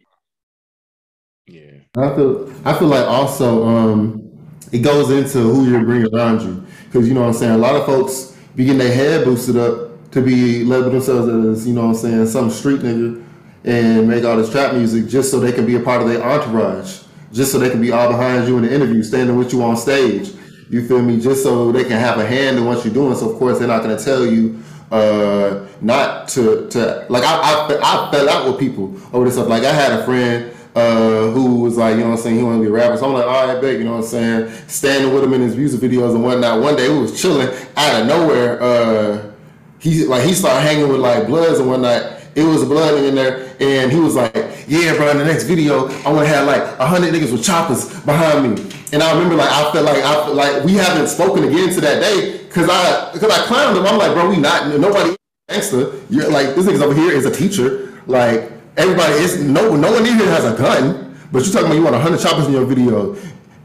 [1.46, 4.30] Yeah, I feel I feel like also um,
[4.72, 7.52] it goes into who you're bringing around you because you know what I'm saying.
[7.52, 11.66] A lot of folks be getting their head boosted up to be labeled themselves as
[11.66, 13.24] you know what I'm saying some street nigga
[13.64, 16.22] and make all this trap music just so they can be a part of their
[16.22, 19.62] entourage, just so they can be all behind you in the interview, standing with you
[19.62, 20.32] on stage.
[20.70, 21.20] You feel me?
[21.20, 23.16] Just so they can have a hand in what you're doing.
[23.16, 27.36] So of course they're not going to tell you uh, not to to like I,
[27.36, 29.48] I I fell out with people over this stuff.
[29.48, 32.42] Like I had a friend uh, who was like, you know what I'm saying, he
[32.42, 32.96] wanted to be a rapper.
[32.96, 35.40] So I'm like, all right, bet, you know what I'm saying, standing with him in
[35.40, 36.60] his music videos and whatnot.
[36.60, 38.62] One day we was chilling out of nowhere.
[38.62, 39.32] Uh,
[39.78, 42.18] he like he started hanging with like Bloods and whatnot.
[42.34, 44.32] It was blood in there, and he was like,
[44.68, 45.10] "Yeah, bro.
[45.10, 48.54] In the next video, I want to have like a hundred niggas with choppers behind
[48.54, 51.70] me." And I remember like I felt like I felt like we haven't spoken again
[51.74, 53.86] to that day because I because I clowned him.
[53.86, 55.14] I'm like, bro, we not nobody
[55.48, 55.92] gangster.
[56.10, 58.02] You're like this nigga's over here is a teacher.
[58.06, 61.16] Like everybody is no no one in here has a gun.
[61.30, 63.16] But you're talking about you want hundred choppers in your video.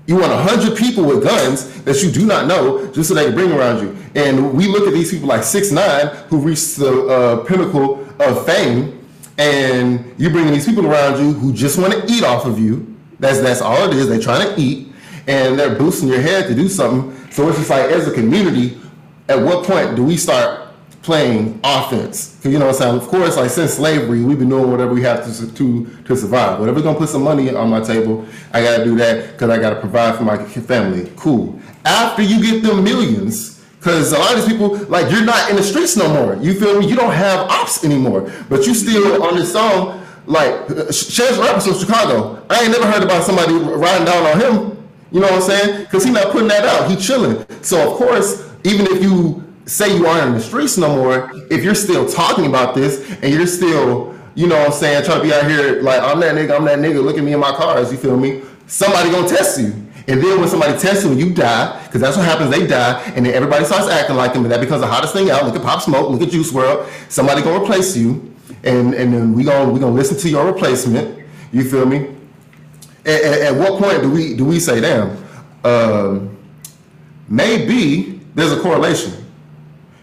[0.05, 3.33] You want hundred people with guns that you do not know just so they can
[3.33, 3.97] bring around you.
[4.13, 8.45] And we look at these people like six nine who reached the uh, pinnacle of
[8.45, 9.03] fame,
[9.39, 12.95] and you're bringing these people around you who just want to eat off of you.
[13.19, 14.07] That's that's all it is.
[14.07, 14.93] They're trying to eat,
[15.25, 18.77] and they're boosting your head to do something so it's just like as a community,
[19.27, 20.69] at what point do we start
[21.01, 22.33] playing offense?
[22.37, 22.95] Because you know what I'm saying.
[22.95, 26.61] Of course, like since slavery, we've been doing whatever we have to to to survive.
[26.61, 29.81] Whatever's gonna put some money on my table, I gotta do that because I gotta
[29.81, 31.11] provide for my family.
[31.17, 31.59] Cool.
[31.83, 35.57] After you get them millions, because a lot of these people, like you're not in
[35.57, 36.41] the streets no more.
[36.41, 36.87] You feel me?
[36.87, 40.03] You don't have ops anymore, but you still on this song.
[40.25, 42.43] Like uh, Chance Rapper from Chicago.
[42.49, 44.74] I ain't never heard about somebody riding down on him
[45.15, 45.79] you know what I'm saying?
[45.85, 46.91] Because he's not putting that out.
[46.91, 47.45] He chilling.
[47.61, 51.63] So of course, even if you say you aren't in the streets no more, if
[51.63, 55.23] you're still talking about this and you're still, you know what I'm saying, trying to
[55.23, 57.55] be out here like I'm that nigga, I'm that nigga, look at me in my
[57.55, 58.41] cars, you feel me?
[58.67, 59.67] Somebody gonna test you.
[60.09, 63.25] And then when somebody tests you you die, because that's what happens, they die, and
[63.25, 65.45] then everybody starts acting like them, and that becomes the hottest thing out.
[65.45, 67.09] Look at Pop Smoke, look at Juice WRLD.
[67.09, 71.25] Somebody gonna replace you, and and then we gonna we gonna listen to your replacement.
[71.53, 72.15] You feel me?
[73.05, 75.17] At, at, what point do we do we say, damn,
[75.63, 76.37] um,
[77.27, 79.13] maybe there's a correlation.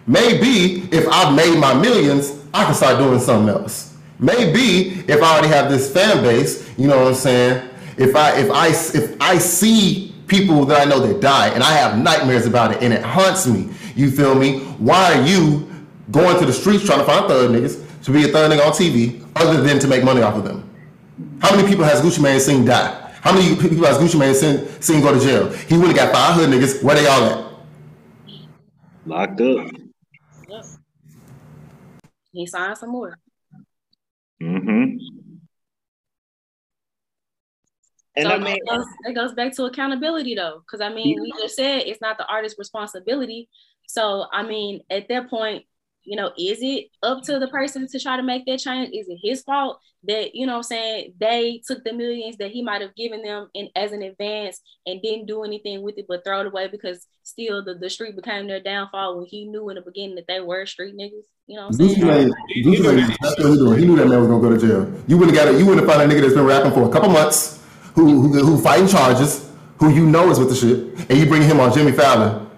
[0.06, 3.96] Maybe if I've made my millions, I can start doing something else.
[4.18, 7.68] Maybe if I already have this fan base, you know what I'm saying?
[7.96, 11.72] If I if I if I see people that I know that die and I
[11.72, 14.60] have nightmares about it and it haunts me, you feel me?
[14.78, 15.68] Why are you
[16.10, 18.72] going to the streets trying to find third niggas to be a third nigga on
[18.72, 20.61] TV, other than to make money off of them?
[21.42, 23.12] How many people has Gucci Mane seen die?
[23.20, 25.50] How many people has Gucci Mane seen, seen go to jail?
[25.52, 26.82] He would have got five hood niggas.
[26.84, 27.52] Where they all at?
[29.04, 29.66] Locked up.
[30.48, 30.64] Yep.
[32.32, 33.18] He signed some more.
[34.40, 34.98] Mm-hmm.
[38.14, 41.16] And so I mean, that goes, that goes back to accountability, though, because I mean,
[41.16, 41.22] yeah.
[41.22, 43.48] we just said it's not the artist's responsibility.
[43.88, 45.64] So I mean, at that point,
[46.04, 48.90] you know, is it up to the person to try to make that change?
[48.92, 52.62] Is it his fault that, you know I'm saying, they took the millions that he
[52.62, 56.24] might have given them in as an advance and didn't do anything with it but
[56.24, 59.76] throw it away because still the, the street became their downfall when he knew in
[59.76, 61.26] the beginning that they were street niggas.
[61.46, 62.32] You know what I'm saying?
[62.48, 64.92] he, knew that man was gonna go to jail.
[65.06, 67.10] You wouldn't got it, you wouldn't find a nigga that's been rapping for a couple
[67.10, 67.62] months,
[67.94, 71.42] who who, who fighting charges, who you know is with the shit, and you bring
[71.42, 72.48] him on Jimmy Fallon.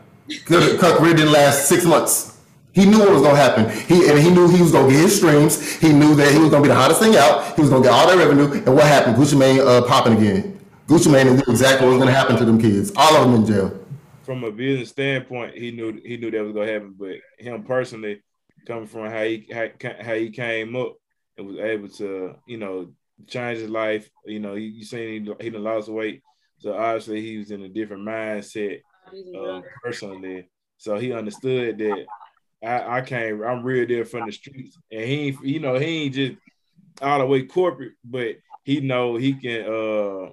[0.47, 2.34] Cuck didn't last six months.
[2.75, 3.71] He knew what was gonna happen.
[3.87, 5.77] He and he knew he was gonna get his streams.
[5.77, 7.55] He knew that he was gonna be the hottest thing out.
[7.55, 8.51] He was gonna get all that revenue.
[8.51, 9.17] And what happened?
[9.17, 10.59] Gucci Mane uh, popping again.
[10.89, 12.93] Gucci Mane knew exactly what was gonna happen to them kids.
[12.97, 13.81] All of them in jail.
[14.25, 16.97] From a business standpoint, he knew he knew that was gonna happen.
[16.99, 18.23] But him personally,
[18.67, 19.69] coming from how he how,
[20.01, 20.97] how he came up
[21.39, 22.93] and was able to, you know,
[23.29, 24.11] change his life.
[24.27, 26.23] You know, you, you seen he he lost weight,
[26.59, 28.81] so obviously he was in a different mindset
[29.39, 30.49] uh, personally.
[30.77, 32.07] So he understood that
[32.65, 36.15] I, I came, I'm real there from the streets, and he, you know, he ain't
[36.15, 36.33] just
[37.03, 40.29] all the way corporate, but he know he can uh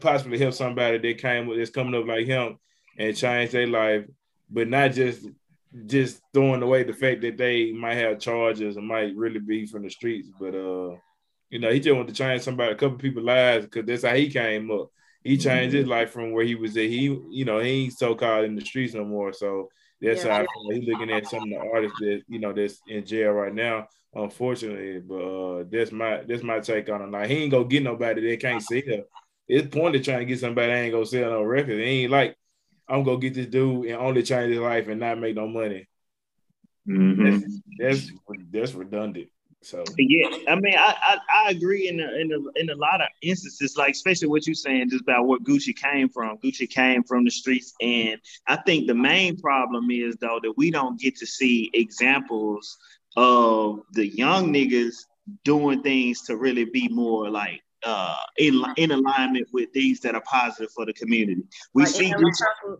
[0.00, 2.58] possibly help somebody that came with that's coming up like him
[2.98, 4.04] and change their life,
[4.50, 5.26] but not just
[5.86, 9.82] just throwing away the fact that they might have charges and might really be from
[9.82, 10.96] the streets, but uh,
[11.50, 14.14] you know, he just wanted to change somebody, a couple people lives because that's how
[14.14, 14.90] he came up.
[15.22, 16.84] He changed his life from where he was at.
[16.84, 19.32] He, you know, he ain't so called in the streets no more.
[19.32, 19.68] So
[20.06, 20.32] that's yeah.
[20.32, 20.80] how I feel.
[20.80, 23.88] He's looking at some of the artists that you know that's in jail right now,
[24.14, 25.00] unfortunately.
[25.00, 27.10] But uh, that's my that's my take on it.
[27.10, 28.80] Like he ain't gonna get nobody that can't sell.
[29.48, 31.80] It's pointed trying to get somebody that ain't gonna sell no record.
[31.80, 32.36] It ain't like
[32.88, 35.88] I'm gonna get this dude and only change his life and not make no money.
[36.88, 37.40] Mm-hmm.
[37.40, 38.12] That's, that's
[38.50, 39.28] that's redundant.
[39.66, 43.00] So yeah, I mean, I, I, I agree in a, in a, in a lot
[43.00, 46.38] of instances, like especially what you're saying just about where Gucci came from.
[46.38, 50.70] Gucci came from the streets, and I think the main problem is though that we
[50.70, 52.78] don't get to see examples
[53.16, 54.94] of the young niggas
[55.44, 60.22] doing things to really be more like uh in in alignment with things that are
[60.30, 61.42] positive for the community.
[61.74, 62.76] We like see Gucci,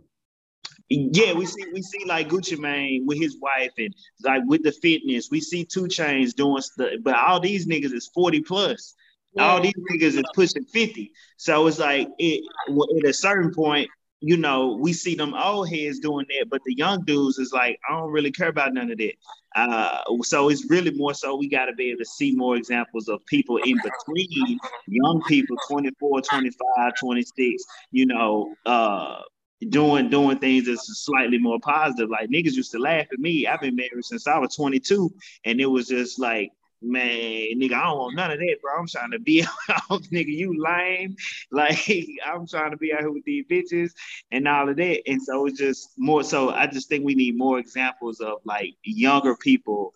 [0.88, 4.72] yeah, we see we see like Gucci Mane with his wife and like with the
[4.72, 5.28] fitness.
[5.30, 8.94] We see 2 Chainz doing stuff, but all these niggas is 40 plus.
[9.34, 9.48] Yeah.
[9.48, 11.12] All these niggas is pushing 50.
[11.36, 12.44] So it's like it
[13.02, 16.74] at a certain point, you know, we see them old heads doing that, but the
[16.74, 19.14] young dudes is like, I don't really care about none of that.
[19.56, 23.08] Uh, so it's really more so we got to be able to see more examples
[23.08, 29.18] of people in between young people 24 25 26 you know uh
[29.68, 32.10] doing doing things that's slightly more positive.
[32.10, 33.46] Like niggas used to laugh at me.
[33.46, 35.12] I've been married since I was 22,
[35.44, 38.78] and it was just like, man, nigga, I don't want none of that, bro.
[38.78, 40.28] I'm trying to be out, nigga.
[40.28, 41.16] You lame.
[41.50, 41.88] Like
[42.24, 43.92] I'm trying to be out here with these bitches
[44.30, 45.02] and all of that.
[45.06, 46.50] And so it's just more so.
[46.50, 49.94] I just think we need more examples of like younger people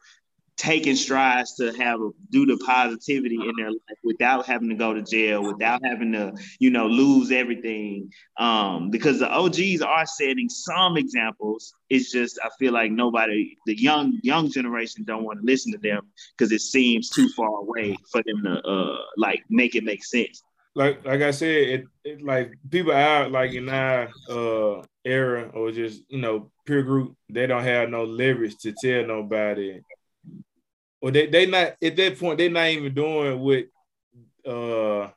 [0.61, 4.93] taking strides to have a, do the positivity in their life without having to go
[4.93, 8.11] to jail, without having to, you know, lose everything.
[8.37, 11.73] Um, because the OGs are setting some examples.
[11.89, 15.79] It's just I feel like nobody, the young young generation, don't want to listen to
[15.79, 16.03] them
[16.37, 20.43] because it seems too far away for them to uh like make it make sense.
[20.75, 25.73] Like like I said, it, it like people out like in our uh era or
[25.73, 29.81] just you know peer group, they don't have no leverage to tell nobody
[31.01, 32.39] well, they they not at that point.
[32.39, 33.65] They're not even doing what
[34.47, 35.11] uh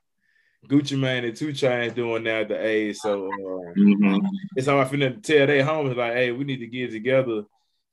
[0.67, 2.98] Gucci Mane and 2 Chainz doing now at the age.
[2.98, 4.26] So uh, mm-hmm.
[4.56, 7.43] it's how I finna tell their homies like, hey, we need to get together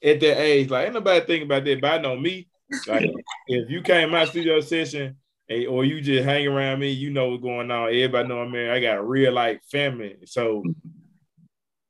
[0.02, 0.70] at that age.
[0.70, 2.48] Like, ain't nobody thinking about that, but I know me.
[2.86, 3.10] Like,
[3.48, 5.16] if you came my studio session
[5.48, 7.88] hey, or you just hang around me, you know what's going on.
[7.88, 8.70] Everybody know I'm married.
[8.70, 10.16] I got a real life family.
[10.24, 10.62] So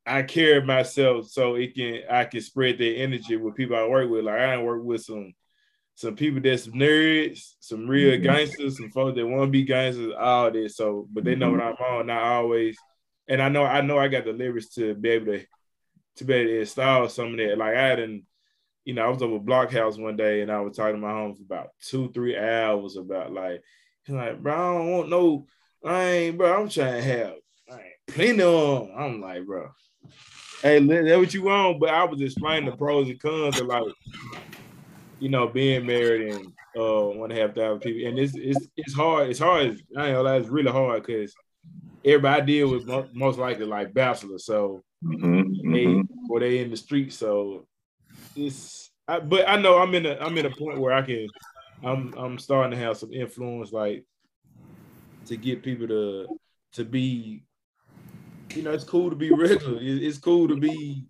[0.05, 4.09] I care myself so it can I can spread that energy with people I work
[4.09, 4.25] with.
[4.25, 5.33] Like I work with some
[5.95, 8.23] some people that's nerds, some real mm-hmm.
[8.23, 10.75] gangsters, some folks that want to be gangsters, all this.
[10.75, 12.77] So, but they know what I'm on, not always.
[13.27, 15.45] And I know, I know, I got the lyrics to be able to,
[16.17, 17.57] to be able to install some of that.
[17.57, 18.25] Like I didn't,
[18.83, 21.35] you know, I was over Blockhouse one day and I was talking to my home
[21.35, 23.61] for about two, three hours about like,
[24.03, 25.45] he's like, bro, I don't want no,
[25.85, 27.33] I ain't, bro, I'm trying to have,
[28.07, 28.95] plenty of them.
[28.97, 29.69] I'm like, bro,
[30.61, 31.79] hey, that's what you want.
[31.79, 33.83] But I was explaining the pros and cons of like,
[35.21, 38.67] you know, being married and uh one and a half thousand people, and it's it's
[38.75, 39.29] it's hard.
[39.29, 39.79] It's hard.
[39.95, 41.33] I ain't know It's really hard because
[42.03, 46.31] everybody I deal with most likely like bachelors, so mm-hmm, they mm-hmm.
[46.31, 47.13] or they in the street.
[47.13, 47.67] So
[48.35, 48.89] it's.
[49.07, 51.27] I, but I know I'm in a I'm in a point where I can.
[51.83, 54.03] I'm I'm starting to have some influence, like
[55.27, 56.27] to get people to
[56.73, 57.43] to be.
[58.55, 59.77] You know, it's cool to be regular.
[59.81, 61.05] It's cool to be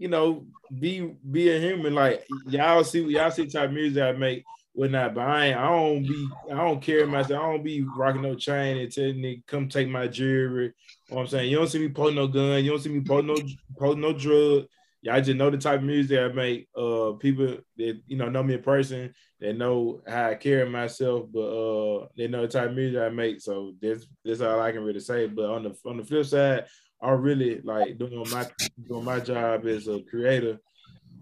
[0.00, 0.46] you know,
[0.76, 1.94] be be a human.
[1.94, 5.14] Like y'all see, y'all see type of music I make whatnot.
[5.14, 7.42] But I I don't be, I don't care myself.
[7.42, 10.64] I don't be rocking no chain and telling nigga come take my jewelry.
[10.64, 10.72] You
[11.10, 11.50] know what I'm saying?
[11.50, 12.64] You don't see me pulling no gun.
[12.64, 13.36] You don't see me pulling no
[13.78, 14.64] pulling no drug.
[15.02, 16.68] Y'all just know the type of music I make.
[16.74, 21.26] Uh, people that you know know me in person, they know how I carry myself,
[21.30, 23.42] but uh, they know the type of music I make.
[23.42, 25.26] So that's that's all I can really say.
[25.26, 26.64] But on the on the flip side,
[27.02, 28.46] I really like doing my
[28.86, 30.58] doing my job as a creator,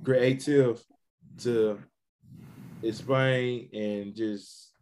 [0.04, 0.82] creative
[1.42, 1.78] to
[2.82, 4.72] explain and just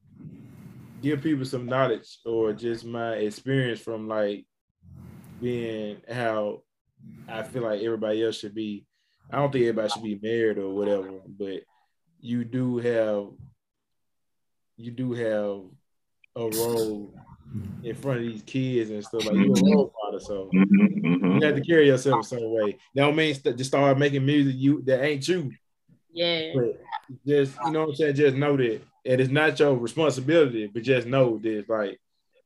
[1.02, 4.46] give people some knowledge or just my experience from like
[5.40, 6.62] being how
[7.28, 8.86] I feel like everybody else should be.
[9.30, 11.62] I don't think everybody should be married or whatever, but
[12.20, 13.26] you do have
[14.76, 15.60] you do have
[16.36, 17.14] a role
[17.82, 19.24] in front of these kids and stuff.
[19.26, 20.05] Like you're a role mm-hmm.
[20.16, 21.38] Model, so mm-hmm, mm-hmm.
[21.38, 22.78] you have to carry yourself a certain way.
[22.94, 25.52] That don't mean st- just start making music you that ain't you.
[26.12, 26.52] Yeah.
[26.54, 26.82] But
[27.26, 28.16] just you know what I'm saying.
[28.16, 32.00] Just know that and it is not your responsibility, but just know that like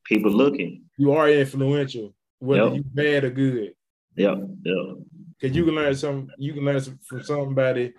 [0.05, 0.83] people looking.
[0.97, 2.73] You are influential, whether yep.
[2.75, 3.73] you bad or good.
[4.15, 4.93] Yeah, yeah.
[5.41, 6.29] Cause you can learn some.
[6.37, 7.93] You can learn from somebody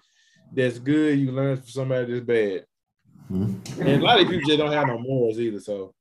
[0.52, 1.18] that's good.
[1.18, 2.66] You can learn from somebody that's bad.
[3.30, 3.82] Mm-hmm.
[3.82, 5.58] And a lot of people just don't have no morals either.
[5.58, 5.94] So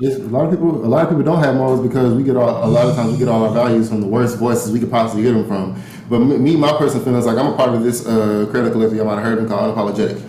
[0.00, 0.84] yeah, a lot of people.
[0.84, 3.12] A lot of people don't have morals because we get all, a lot of times
[3.12, 5.80] we get all our values from the worst voices we could possibly get them from.
[6.10, 8.94] But me, my personal feelings like I'm a part of this uh, collective.
[8.94, 10.22] You might have heard them called Unapologetic.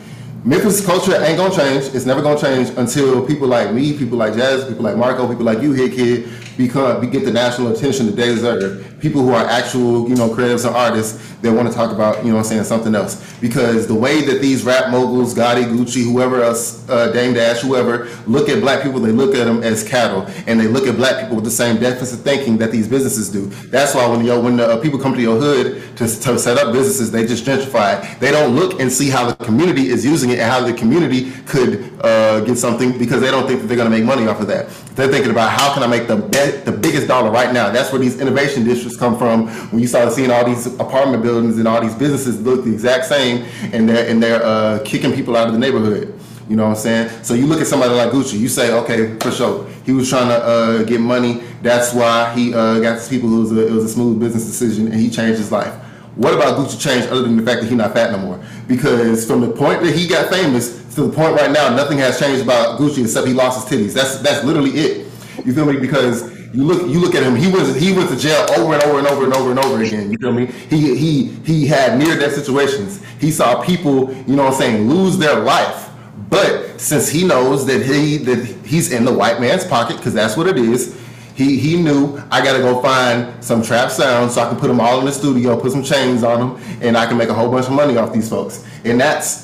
[0.46, 1.94] Memphis culture ain't gonna change.
[1.96, 5.46] It's never gonna change until people like me, people like Jazz, people like Marco, people
[5.46, 8.93] like you, HitKidd, become we get the national attention that they deserve.
[9.04, 12.32] People who are actual, you know, creatives and artists that want to talk about, you
[12.32, 13.38] know, I'm saying something else.
[13.42, 18.08] Because the way that these rap moguls, Gotti, Gucci, whoever else, uh, Dame Dash, whoever,
[18.28, 21.20] look at black people, they look at them as cattle, and they look at black
[21.20, 23.48] people with the same deficit thinking that these businesses do.
[23.72, 26.58] That's why when yo, when the, uh, people come to your hood to, to set
[26.58, 28.20] up businesses, they just gentrify it.
[28.22, 31.32] They don't look and see how the community is using it and how the community
[31.46, 34.40] could uh, get something because they don't think that they're going to make money off
[34.40, 34.70] of that.
[34.96, 37.70] They're thinking about how can I make the be- the biggest dollar right now.
[37.70, 39.48] That's where these innovation districts come from.
[39.72, 43.06] When you start seeing all these apartment buildings and all these businesses look the exact
[43.06, 46.20] same, and they're and they're uh, kicking people out of the neighborhood.
[46.50, 47.24] You know what I'm saying?
[47.24, 50.28] So you look at somebody like Gucci, you say, okay, for sure, he was trying
[50.28, 51.42] to uh, get money.
[51.62, 53.34] That's why he uh, got these people.
[53.34, 55.74] It was, a, it was a smooth business decision, and he changed his life.
[56.16, 58.46] What about Gucci changed other than the fact that he's not fat no more?
[58.68, 62.20] Because from the point that he got famous to the point right now, nothing has
[62.20, 63.94] changed about Gucci except he lost his titties.
[63.94, 65.08] That's that's literally it.
[65.44, 65.80] You feel me?
[65.80, 67.36] Because you look you look at him.
[67.36, 69.84] He was he went to jail over and over and over and over and over
[69.84, 70.12] again.
[70.12, 70.46] You feel me?
[70.46, 73.04] He he he had near death situations.
[73.20, 75.90] He saw people, you know what I'm saying, lose their life.
[76.30, 80.38] But since he knows that he that he's in the white man's pocket, because that's
[80.38, 80.96] what it is,
[81.34, 84.80] he he knew I gotta go find some trap sounds so I can put them
[84.80, 87.50] all in the studio, put some chains on them, and I can make a whole
[87.50, 88.64] bunch of money off these folks.
[88.86, 89.43] And that's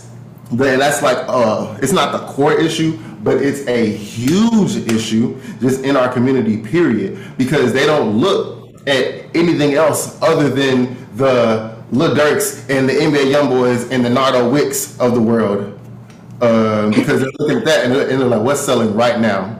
[0.51, 5.95] that's like uh it's not the core issue, but it's a huge issue just in
[5.95, 12.69] our community, period, because they don't look at anything else other than the Lil Durks
[12.69, 15.79] and the NBA YoungBoys and the Nardo Wicks of the world.
[16.41, 19.59] Uh, because they're looking at that and they're, and they're, like, what's selling right now?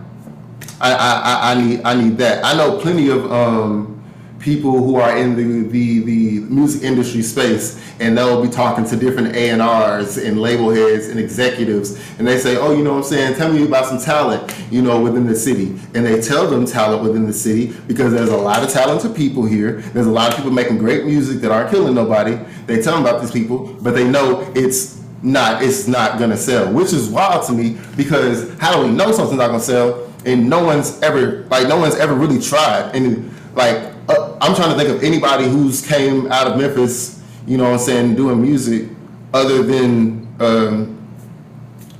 [0.80, 2.46] I, I, I need I need that.
[2.46, 3.99] I know plenty of um,
[4.40, 8.96] people who are in the, the, the music industry space and they'll be talking to
[8.96, 13.04] different A&Rs and label heads and executives and they say, oh, you know what I'm
[13.04, 15.68] saying, tell me about some talent, you know, within the city.
[15.94, 19.46] And they tell them talent within the city because there's a lot of talented people
[19.46, 19.82] here.
[19.94, 22.40] There's a lot of people making great music that aren't killing nobody.
[22.66, 26.72] They tell them about these people, but they know it's not, it's not gonna sell,
[26.72, 30.50] which is wild to me because how do we know something's not gonna sell and
[30.50, 32.96] no one's ever, like no one's ever really tried.
[32.96, 37.58] And like uh, I'm trying to think of anybody who's came out of Memphis, you
[37.58, 38.90] know what I'm saying, doing music
[39.34, 40.96] other than um,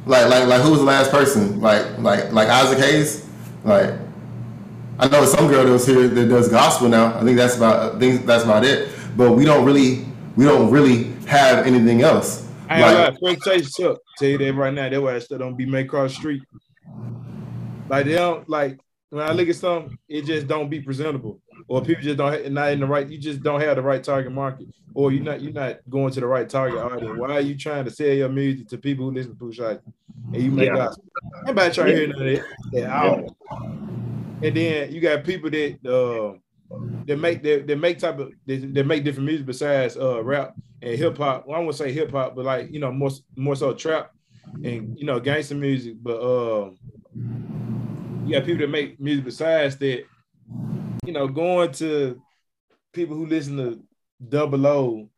[0.06, 1.62] like like like who was the last person?
[1.62, 3.28] Like like like Isaac Hayes?
[3.64, 3.94] Like
[4.98, 7.18] I know some girl that was here that does gospel now.
[7.18, 8.90] I think that's about I think that's about it.
[9.16, 10.06] But we don't really
[10.36, 12.48] we don't really have anything else.
[12.70, 14.90] I like, got Frank Tell you that right now.
[14.90, 16.42] That why still don't be made cross street.
[17.88, 18.80] Like they don't like
[19.10, 21.42] when I look at some, it just don't be presentable.
[21.68, 23.08] Or people just don't not in the right.
[23.08, 26.20] You just don't have the right target market, or you're not you're not going to
[26.20, 27.20] the right target audience.
[27.20, 29.82] Why are you trying to sell your music to people who listen to Pusha
[30.34, 30.90] and you make yeah.
[31.46, 33.36] Anybody trying to hear none of that at all.
[34.42, 36.38] And then you got people that uh
[37.06, 40.56] that make that, that make type of that, that make different music besides uh rap
[40.82, 41.48] and hip hop.
[41.48, 44.12] Well, I won't say hip hop, but like you know more more so trap
[44.64, 45.96] and you know gangster music.
[46.02, 46.72] But uh,
[48.26, 50.06] you got people that make music besides that.
[51.10, 52.22] You know, going to
[52.94, 53.84] people who listen to
[54.24, 55.10] Double O,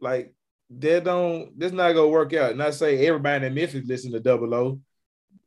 [0.00, 0.34] like
[0.68, 2.56] that don't that's not gonna work out.
[2.56, 4.80] Not say everybody in Memphis listen to Double O,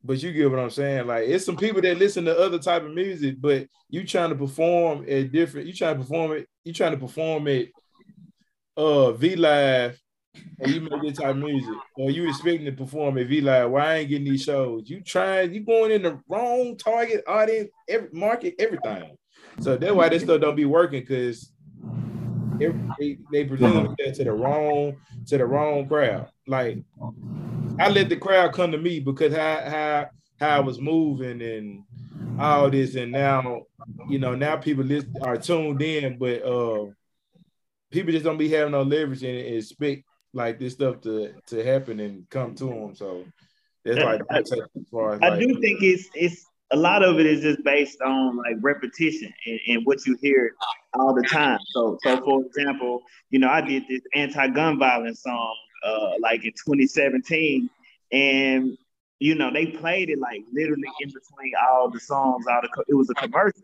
[0.01, 1.07] but you get what I'm saying.
[1.07, 4.35] Like it's some people that listen to other type of music, but you trying to
[4.37, 5.67] perform at different.
[5.67, 6.47] You trying to perform it.
[6.63, 7.73] You trying to perform it.
[8.77, 9.99] Uh, V Live,
[10.61, 13.71] and you make this type of music, or you expecting to perform at V Live.
[13.71, 14.89] Why I ain't getting these shows?
[14.89, 15.53] You trying?
[15.53, 19.17] You going in the wrong target audience, every market, everything.
[19.59, 21.51] So that's why this stuff don't be working because
[22.57, 24.97] they, they presented that to the wrong
[25.27, 26.29] to the wrong crowd.
[26.47, 26.79] Like
[27.79, 31.83] I let the crowd come to me because how how how I was moving and
[32.39, 33.63] all this, and now
[34.09, 36.85] you know now people listen, are tuned in, but uh
[37.91, 41.99] people just don't be having no leverage and expect like this stuff to to happen
[41.99, 42.95] and come to them.
[42.95, 43.23] So
[43.85, 44.51] that's like I, as
[44.91, 48.01] far as I like, do think it's it's a lot of it is just based
[48.01, 50.55] on like repetition and, and, what you hear
[50.95, 51.59] all the time.
[51.71, 55.55] So, so for example, you know, I did this anti-gun violence song
[55.85, 57.69] uh, like in 2017,
[58.11, 58.77] and
[59.19, 62.45] you know, they played it like literally in between all the songs.
[62.49, 63.61] All the co- it was a commercial,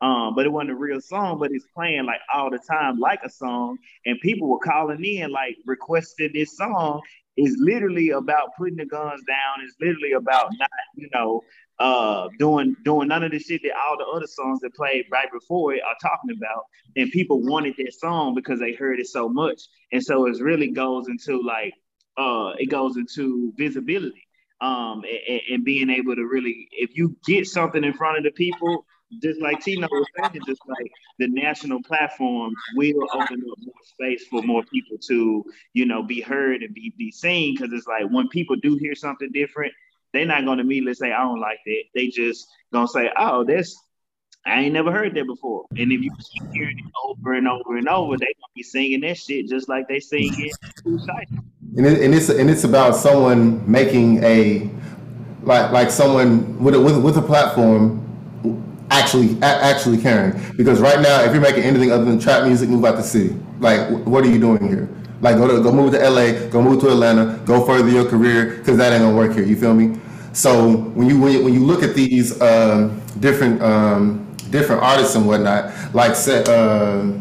[0.00, 1.38] um, but it wasn't a real song.
[1.38, 3.76] But it's playing like all the time, like a song,
[4.06, 7.02] and people were calling in like requested this song.
[7.36, 9.62] Is literally about putting the guns down.
[9.62, 11.42] It's literally about not, you know,
[11.78, 15.30] uh doing doing none of the shit that all the other songs that played right
[15.32, 16.64] before it are talking about
[16.96, 19.60] and people wanted that song because they heard it so much
[19.92, 21.74] and so it really goes into like
[22.16, 24.26] uh it goes into visibility
[24.62, 28.30] um and, and being able to really if you get something in front of the
[28.30, 28.86] people
[29.22, 34.26] just like Tino was saying, just like the national platform will open up more space
[34.28, 37.54] for more people to, you know, be heard and be be seen.
[37.54, 39.72] Because it's like when people do hear something different,
[40.16, 41.82] they're not gonna immediately say, I don't like that.
[41.94, 43.76] They just gonna say, Oh, this
[44.46, 45.64] I ain't never heard that before.
[45.76, 49.00] And if you keep hearing it over and over and over, they gonna be singing
[49.00, 50.56] that shit just like they sing it.
[51.76, 54.70] And, it, and it's and it's about someone making a
[55.42, 58.02] like like someone with a with, with a platform
[58.90, 62.84] actually actually caring because right now if you're making anything other than trap music move
[62.84, 64.88] out the city like what are you doing here
[65.26, 68.58] like go to go move to LA, go move to Atlanta, go further your career
[68.58, 69.44] because that ain't gonna work here.
[69.44, 69.98] You feel me?
[70.32, 75.16] So when you when you, when you look at these um, different um, different artists
[75.16, 77.12] and whatnot, like say, uh,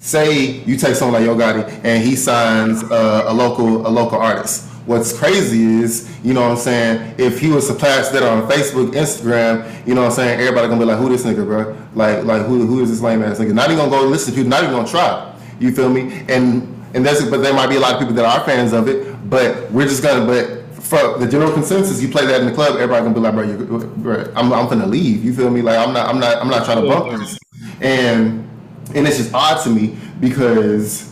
[0.00, 4.18] say you take someone like Yo Gotti and he signs uh, a local a local
[4.18, 4.66] artist.
[4.84, 8.50] What's crazy is, you know what I'm saying, if he was to pass that on
[8.50, 11.76] Facebook, Instagram, you know what I'm saying, everybody gonna be like, who this nigga, bro?
[11.94, 13.54] Like, like who, who is this lame ass nigga?
[13.54, 15.30] Not even gonna go listen to you, not even gonna try.
[15.60, 16.24] You feel me?
[16.28, 18.72] And and that's it, but there might be a lot of people that are fans
[18.72, 19.30] of it.
[19.30, 22.74] But we're just gonna but for the general consensus, you play that in the club,
[22.74, 25.24] everybody gonna be like, bro, you, bro I'm I'm gonna leave.
[25.24, 25.62] You feel me?
[25.62, 27.38] Like I'm not I'm not I'm not trying to bump this.
[27.80, 28.48] And
[28.94, 31.10] and it's just odd to me because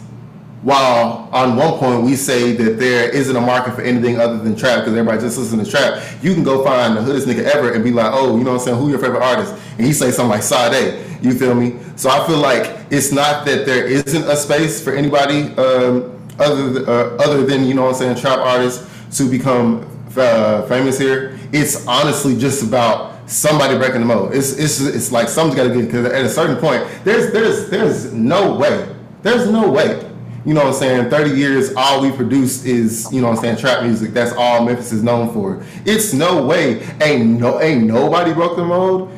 [0.63, 4.57] while on one point we say that there isn't a market for anything other than
[4.57, 7.73] trap because everybody just listens to trap, you can go find the hoodest nigga ever
[7.73, 8.79] and be like, oh, you know what I'm saying?
[8.79, 9.55] Who your favorite artist?
[9.77, 11.05] And he say something like Sade.
[11.23, 11.79] You feel me?
[11.97, 16.89] So I feel like it's not that there isn't a space for anybody um, other
[16.89, 18.89] uh, other than you know what I'm saying trap artists
[19.19, 21.39] to become uh, famous here.
[21.53, 24.35] It's honestly just about somebody breaking the mold.
[24.35, 27.69] It's it's it's like something's got to get because at a certain point there's there's
[27.69, 30.09] there's no way there's no way
[30.49, 33.43] you know what I'm saying, 30 years, all we produce is, you know what I'm
[33.43, 34.13] saying, trap music.
[34.13, 35.63] That's all Memphis is known for.
[35.85, 39.07] It's no way, ain't no ain't nobody broke the mold.